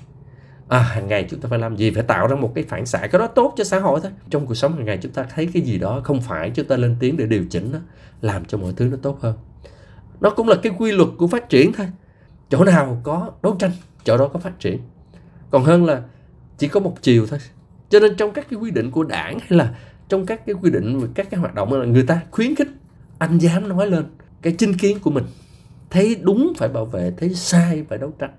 À, 0.69 0.79
hàng 0.79 1.09
ngày 1.09 1.27
chúng 1.31 1.41
ta 1.41 1.49
phải 1.49 1.59
làm 1.59 1.77
gì? 1.77 1.91
Phải 1.91 2.03
tạo 2.03 2.27
ra 2.27 2.37
một 2.37 2.53
cái 2.55 2.65
phản 2.65 2.87
xạ 2.87 2.99
cái 2.99 3.19
đó 3.19 3.27
tốt 3.27 3.55
cho 3.57 3.65
xã 3.65 3.79
hội 3.79 4.01
thôi. 4.03 4.13
Trong 4.31 4.47
cuộc 4.47 4.55
sống 4.55 4.77
hàng 4.77 4.85
ngày 4.85 4.99
chúng 5.03 5.13
ta 5.13 5.23
thấy 5.35 5.49
cái 5.53 5.63
gì 5.63 5.79
đó 5.79 6.01
không 6.05 6.21
phải 6.21 6.51
chúng 6.51 6.67
ta 6.67 6.77
lên 6.77 6.97
tiếng 7.01 7.17
để 7.17 7.27
điều 7.27 7.45
chỉnh 7.51 7.73
nó 7.73 7.79
làm 8.21 8.45
cho 8.45 8.59
mọi 8.59 8.73
thứ 8.77 8.89
nó 8.89 8.97
tốt 9.03 9.19
hơn. 9.21 9.37
Nó 10.21 10.31
cũng 10.31 10.49
là 10.49 10.57
cái 10.63 10.73
quy 10.79 10.93
luật 10.93 11.09
của 11.17 11.27
phát 11.27 11.49
triển 11.49 11.73
thôi. 11.73 11.87
Chỗ 12.49 12.65
nào 12.65 13.01
có 13.03 13.31
đấu 13.43 13.57
tranh 13.59 13.71
chỗ 14.05 14.17
đó 14.17 14.29
có 14.29 14.39
phát 14.39 14.61
triển. 14.61 14.79
Còn 15.51 15.65
hơn 15.65 15.85
là 15.85 16.03
chỉ 16.59 16.69
có 16.69 16.81
một 16.81 17.03
chiều 17.03 17.27
thôi. 17.27 17.39
Cho 17.89 18.01
nên 18.01 18.17
trong 18.17 18.33
các 18.33 18.47
cái 18.51 18.59
quy 18.59 18.71
định 18.71 18.91
của 18.91 19.05
đảng 19.05 19.39
hay 19.39 19.51
là 19.51 19.75
trong 20.09 20.27
các 20.27 20.47
cái 20.47 20.55
quy 20.63 20.71
định 20.71 20.99
về 20.99 21.09
các 21.15 21.31
cái 21.31 21.41
hoạt 21.41 21.55
động 21.55 21.73
là 21.73 21.87
người 21.87 22.03
ta 22.03 22.21
khuyến 22.31 22.55
khích 22.55 22.69
anh 23.19 23.39
dám 23.39 23.69
nói 23.69 23.87
lên 23.87 24.05
cái 24.47 24.55
chính 24.59 24.75
kiến 24.75 24.99
của 25.03 25.11
mình. 25.11 25.25
Thấy 25.91 26.17
đúng 26.23 26.53
phải 26.57 26.69
bảo 26.69 26.85
vệ 26.85 27.13
thấy 27.17 27.35
sai 27.35 27.85
phải 27.89 27.99
đấu 27.99 28.13
tranh. 28.19 28.31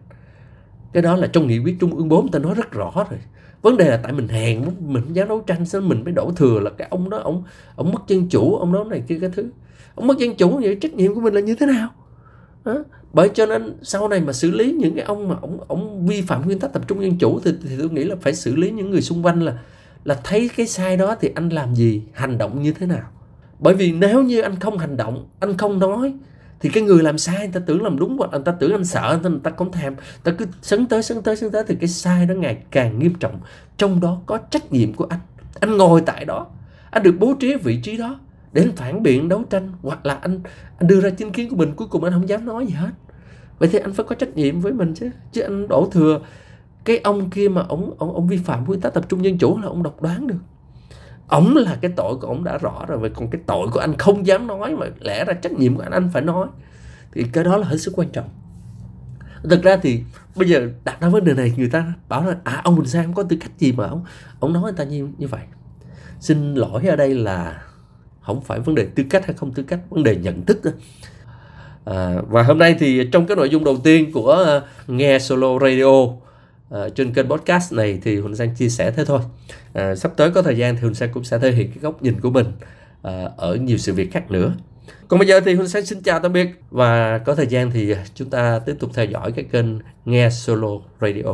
Cái 0.93 1.03
đó 1.03 1.15
là 1.15 1.27
trong 1.27 1.47
nghị 1.47 1.59
quyết 1.59 1.75
trung 1.79 1.95
ương 1.95 2.09
4 2.09 2.31
ta 2.31 2.39
nói 2.39 2.53
rất 2.53 2.71
rõ 2.71 2.91
rồi. 3.09 3.19
Vấn 3.61 3.77
đề 3.77 3.89
là 3.89 3.97
tại 3.97 4.13
mình 4.13 4.27
hèn 4.27 4.65
mình 4.79 5.03
không 5.03 5.15
dám 5.15 5.27
đấu 5.27 5.43
tranh 5.47 5.65
xong 5.65 5.89
mình 5.89 6.03
mới 6.03 6.13
đổ 6.13 6.31
thừa 6.35 6.59
là 6.59 6.69
cái 6.69 6.87
ông 6.91 7.09
đó 7.09 7.17
ông 7.17 7.43
ông 7.75 7.91
mất 7.91 8.01
dân 8.07 8.29
chủ 8.29 8.55
ông 8.55 8.73
đó 8.73 8.83
này 8.83 9.03
kia 9.07 9.17
cái 9.21 9.29
thứ. 9.33 9.49
Ông 9.95 10.07
mất 10.07 10.17
dân 10.17 10.35
chủ 10.35 10.59
vậy 10.63 10.77
trách 10.81 10.93
nhiệm 10.93 11.15
của 11.15 11.21
mình 11.21 11.33
là 11.33 11.41
như 11.41 11.55
thế 11.55 11.65
nào? 11.65 11.89
Đó. 12.65 12.83
bởi 13.13 13.29
cho 13.33 13.45
nên 13.45 13.77
sau 13.81 14.07
này 14.07 14.21
mà 14.21 14.33
xử 14.33 14.51
lý 14.51 14.71
những 14.71 14.95
cái 14.95 15.03
ông 15.03 15.27
mà 15.27 15.35
ông 15.41 15.59
ông 15.67 16.07
vi 16.07 16.21
phạm 16.21 16.45
nguyên 16.45 16.59
tắc 16.59 16.73
tập 16.73 16.87
trung 16.87 17.03
dân 17.03 17.17
chủ 17.17 17.39
thì, 17.39 17.51
thì 17.63 17.75
tôi 17.79 17.89
nghĩ 17.89 18.03
là 18.03 18.15
phải 18.21 18.33
xử 18.33 18.55
lý 18.55 18.71
những 18.71 18.91
người 18.91 19.01
xung 19.01 19.25
quanh 19.25 19.41
là 19.41 19.57
là 20.03 20.19
thấy 20.23 20.49
cái 20.57 20.67
sai 20.67 20.97
đó 20.97 21.15
thì 21.21 21.31
anh 21.35 21.49
làm 21.49 21.75
gì 21.75 22.01
hành 22.13 22.37
động 22.37 22.61
như 22.61 22.73
thế 22.73 22.85
nào? 22.85 23.11
Bởi 23.59 23.73
vì 23.73 23.91
nếu 23.91 24.23
như 24.23 24.41
anh 24.41 24.59
không 24.59 24.77
hành 24.77 24.97
động, 24.97 25.27
anh 25.39 25.57
không 25.57 25.79
nói, 25.79 26.13
thì 26.59 26.69
cái 26.69 26.83
người 26.83 27.03
làm 27.03 27.17
sai 27.17 27.39
người 27.39 27.49
ta 27.53 27.59
tưởng 27.65 27.83
làm 27.83 27.99
đúng 27.99 28.17
hoặc 28.17 28.31
người 28.31 28.41
ta 28.45 28.51
tưởng 28.51 28.71
anh 28.71 28.85
sợ, 28.85 29.19
người 29.23 29.39
ta 29.43 29.51
không 29.57 29.71
thèm. 29.71 29.95
Ta 30.23 30.31
cứ 30.37 30.45
sấn 30.61 30.85
tới 30.85 31.03
sấn 31.03 31.21
tới 31.21 31.35
sấn 31.35 31.51
tới 31.51 31.63
thì 31.67 31.75
cái 31.75 31.87
sai 31.87 32.25
đó 32.25 32.33
ngày 32.33 32.57
càng 32.71 32.99
nghiêm 32.99 33.13
trọng. 33.13 33.39
Trong 33.77 33.99
đó 34.01 34.21
có 34.25 34.37
trách 34.37 34.71
nhiệm 34.71 34.93
của 34.93 35.05
anh. 35.09 35.19
Anh 35.59 35.77
ngồi 35.77 36.01
tại 36.01 36.25
đó. 36.25 36.47
Anh 36.91 37.03
được 37.03 37.15
bố 37.19 37.33
trí 37.39 37.55
vị 37.55 37.79
trí 37.83 37.97
đó 37.97 38.19
để 38.53 38.61
anh 38.61 38.75
phản 38.75 39.03
biện, 39.03 39.29
đấu 39.29 39.43
tranh, 39.49 39.71
hoặc 39.81 40.05
là 40.05 40.13
anh 40.13 40.39
anh 40.79 40.87
đưa 40.87 41.01
ra 41.01 41.09
chính 41.09 41.31
kiến 41.31 41.49
của 41.49 41.55
mình, 41.55 41.73
cuối 41.75 41.87
cùng 41.87 42.03
anh 42.03 42.13
không 42.13 42.29
dám 42.29 42.45
nói 42.45 42.65
gì 42.65 42.73
hết. 42.73 42.91
Vậy 43.59 43.69
thì 43.71 43.79
anh 43.79 43.93
phải 43.93 44.05
có 44.09 44.15
trách 44.15 44.35
nhiệm 44.35 44.59
với 44.59 44.73
mình 44.73 44.93
chứ. 44.93 45.09
Chứ 45.31 45.41
anh 45.41 45.67
đổ 45.67 45.89
thừa 45.91 46.19
cái 46.85 46.97
ông 46.97 47.29
kia 47.29 47.49
mà 47.49 47.65
ông 47.69 47.93
ông 47.97 48.13
ông 48.13 48.27
vi 48.27 48.37
phạm 48.37 48.65
quy 48.65 48.77
tắc 48.81 48.93
tập 48.93 49.09
trung 49.09 49.25
dân 49.25 49.37
chủ 49.37 49.57
là 49.59 49.67
ông 49.67 49.83
độc 49.83 50.01
đoán 50.01 50.27
được 50.27 50.39
ổng 51.27 51.55
là 51.55 51.77
cái 51.81 51.91
tội 51.95 52.15
của 52.15 52.27
ổng 52.27 52.43
đã 52.43 52.57
rõ 52.57 52.85
rồi 52.87 52.97
vậy 52.97 53.11
còn 53.15 53.29
cái 53.29 53.41
tội 53.45 53.67
của 53.67 53.79
anh 53.79 53.97
không 53.97 54.27
dám 54.27 54.47
nói 54.47 54.75
mà 54.75 54.85
lẽ 54.99 55.25
ra 55.25 55.33
trách 55.33 55.51
nhiệm 55.51 55.75
của 55.75 55.81
anh 55.81 55.91
anh 55.91 56.09
phải 56.13 56.21
nói. 56.21 56.47
Thì 57.11 57.25
cái 57.33 57.43
đó 57.43 57.57
là 57.57 57.67
hết 57.67 57.77
sức 57.77 57.93
quan 57.95 58.09
trọng. 58.09 58.29
Thực 59.43 59.63
ra 59.63 59.77
thì 59.77 60.03
bây 60.35 60.49
giờ 60.49 60.69
đặt 60.83 61.01
ra 61.01 61.09
vấn 61.09 61.23
đề 61.23 61.33
này 61.33 61.53
người 61.57 61.69
ta 61.69 61.93
bảo 62.09 62.25
là 62.25 62.35
à 62.43 62.61
ông 62.63 62.75
Bình 62.75 62.87
Sang 62.87 63.13
có 63.13 63.23
tư 63.23 63.37
cách 63.39 63.51
gì 63.57 63.71
mà 63.71 63.87
ông 63.87 64.05
ông 64.39 64.53
nói 64.53 64.63
người 64.63 64.73
ta 64.77 64.83
như 64.83 65.09
như 65.17 65.27
vậy. 65.27 65.41
Xin 66.19 66.55
lỗi 66.55 66.87
ở 66.87 66.95
đây 66.95 67.15
là 67.15 67.61
không 68.21 68.41
phải 68.41 68.59
vấn 68.59 68.75
đề 68.75 68.87
tư 68.95 69.03
cách 69.09 69.25
hay 69.25 69.33
không 69.33 69.53
tư 69.53 69.63
cách 69.63 69.79
vấn 69.89 70.03
đề 70.03 70.15
nhận 70.15 70.45
thức. 70.45 70.61
À, 71.85 72.15
và 72.27 72.43
hôm 72.43 72.57
nay 72.57 72.75
thì 72.79 73.09
trong 73.11 73.25
cái 73.27 73.37
nội 73.37 73.49
dung 73.49 73.63
đầu 73.63 73.77
tiên 73.83 74.11
của 74.11 74.31
ờ, 74.31 74.63
nghe 74.87 75.19
solo 75.19 75.59
radio 75.59 76.07
Ờ, 76.69 76.89
trên 76.89 77.13
kênh 77.13 77.30
podcast 77.30 77.73
này 77.73 77.99
thì 78.03 78.19
Huỳnh 78.19 78.36
Sang 78.36 78.56
chia 78.56 78.69
sẻ 78.69 78.91
thế 78.91 79.06
thôi. 79.06 79.19
À, 79.73 79.95
sắp 79.95 80.12
tới 80.17 80.32
có 80.32 80.41
thời 80.41 80.58
gian 80.58 80.75
thì 80.75 80.82
Huỳnh 80.82 80.93
Sang 80.93 81.10
cũng 81.13 81.23
sẽ 81.23 81.39
thể 81.39 81.51
hiện 81.51 81.71
cái 81.71 81.80
góc 81.82 82.03
nhìn 82.03 82.19
của 82.21 82.30
mình 82.30 82.51
à, 83.01 83.30
ở 83.38 83.56
nhiều 83.56 83.77
sự 83.77 83.93
việc 83.93 84.12
khác 84.12 84.32
nữa. 84.32 84.53
Còn 85.08 85.19
bây 85.19 85.27
giờ 85.27 85.39
thì 85.39 85.53
Huỳnh 85.53 85.67
Sang 85.67 85.86
xin 85.86 86.01
chào 86.01 86.19
tạm 86.19 86.34
biệt 86.34 86.49
và 86.71 87.17
có 87.17 87.36
thời 87.36 87.47
gian 87.47 87.71
thì 87.71 87.95
chúng 88.15 88.30
ta 88.30 88.60
tiếp 88.60 88.75
tục 88.80 88.91
theo 88.93 89.06
dõi 89.06 89.32
cái 89.32 89.45
kênh 89.51 89.65
nghe 90.06 90.30
solo 90.30 90.71
radio. 91.01 91.34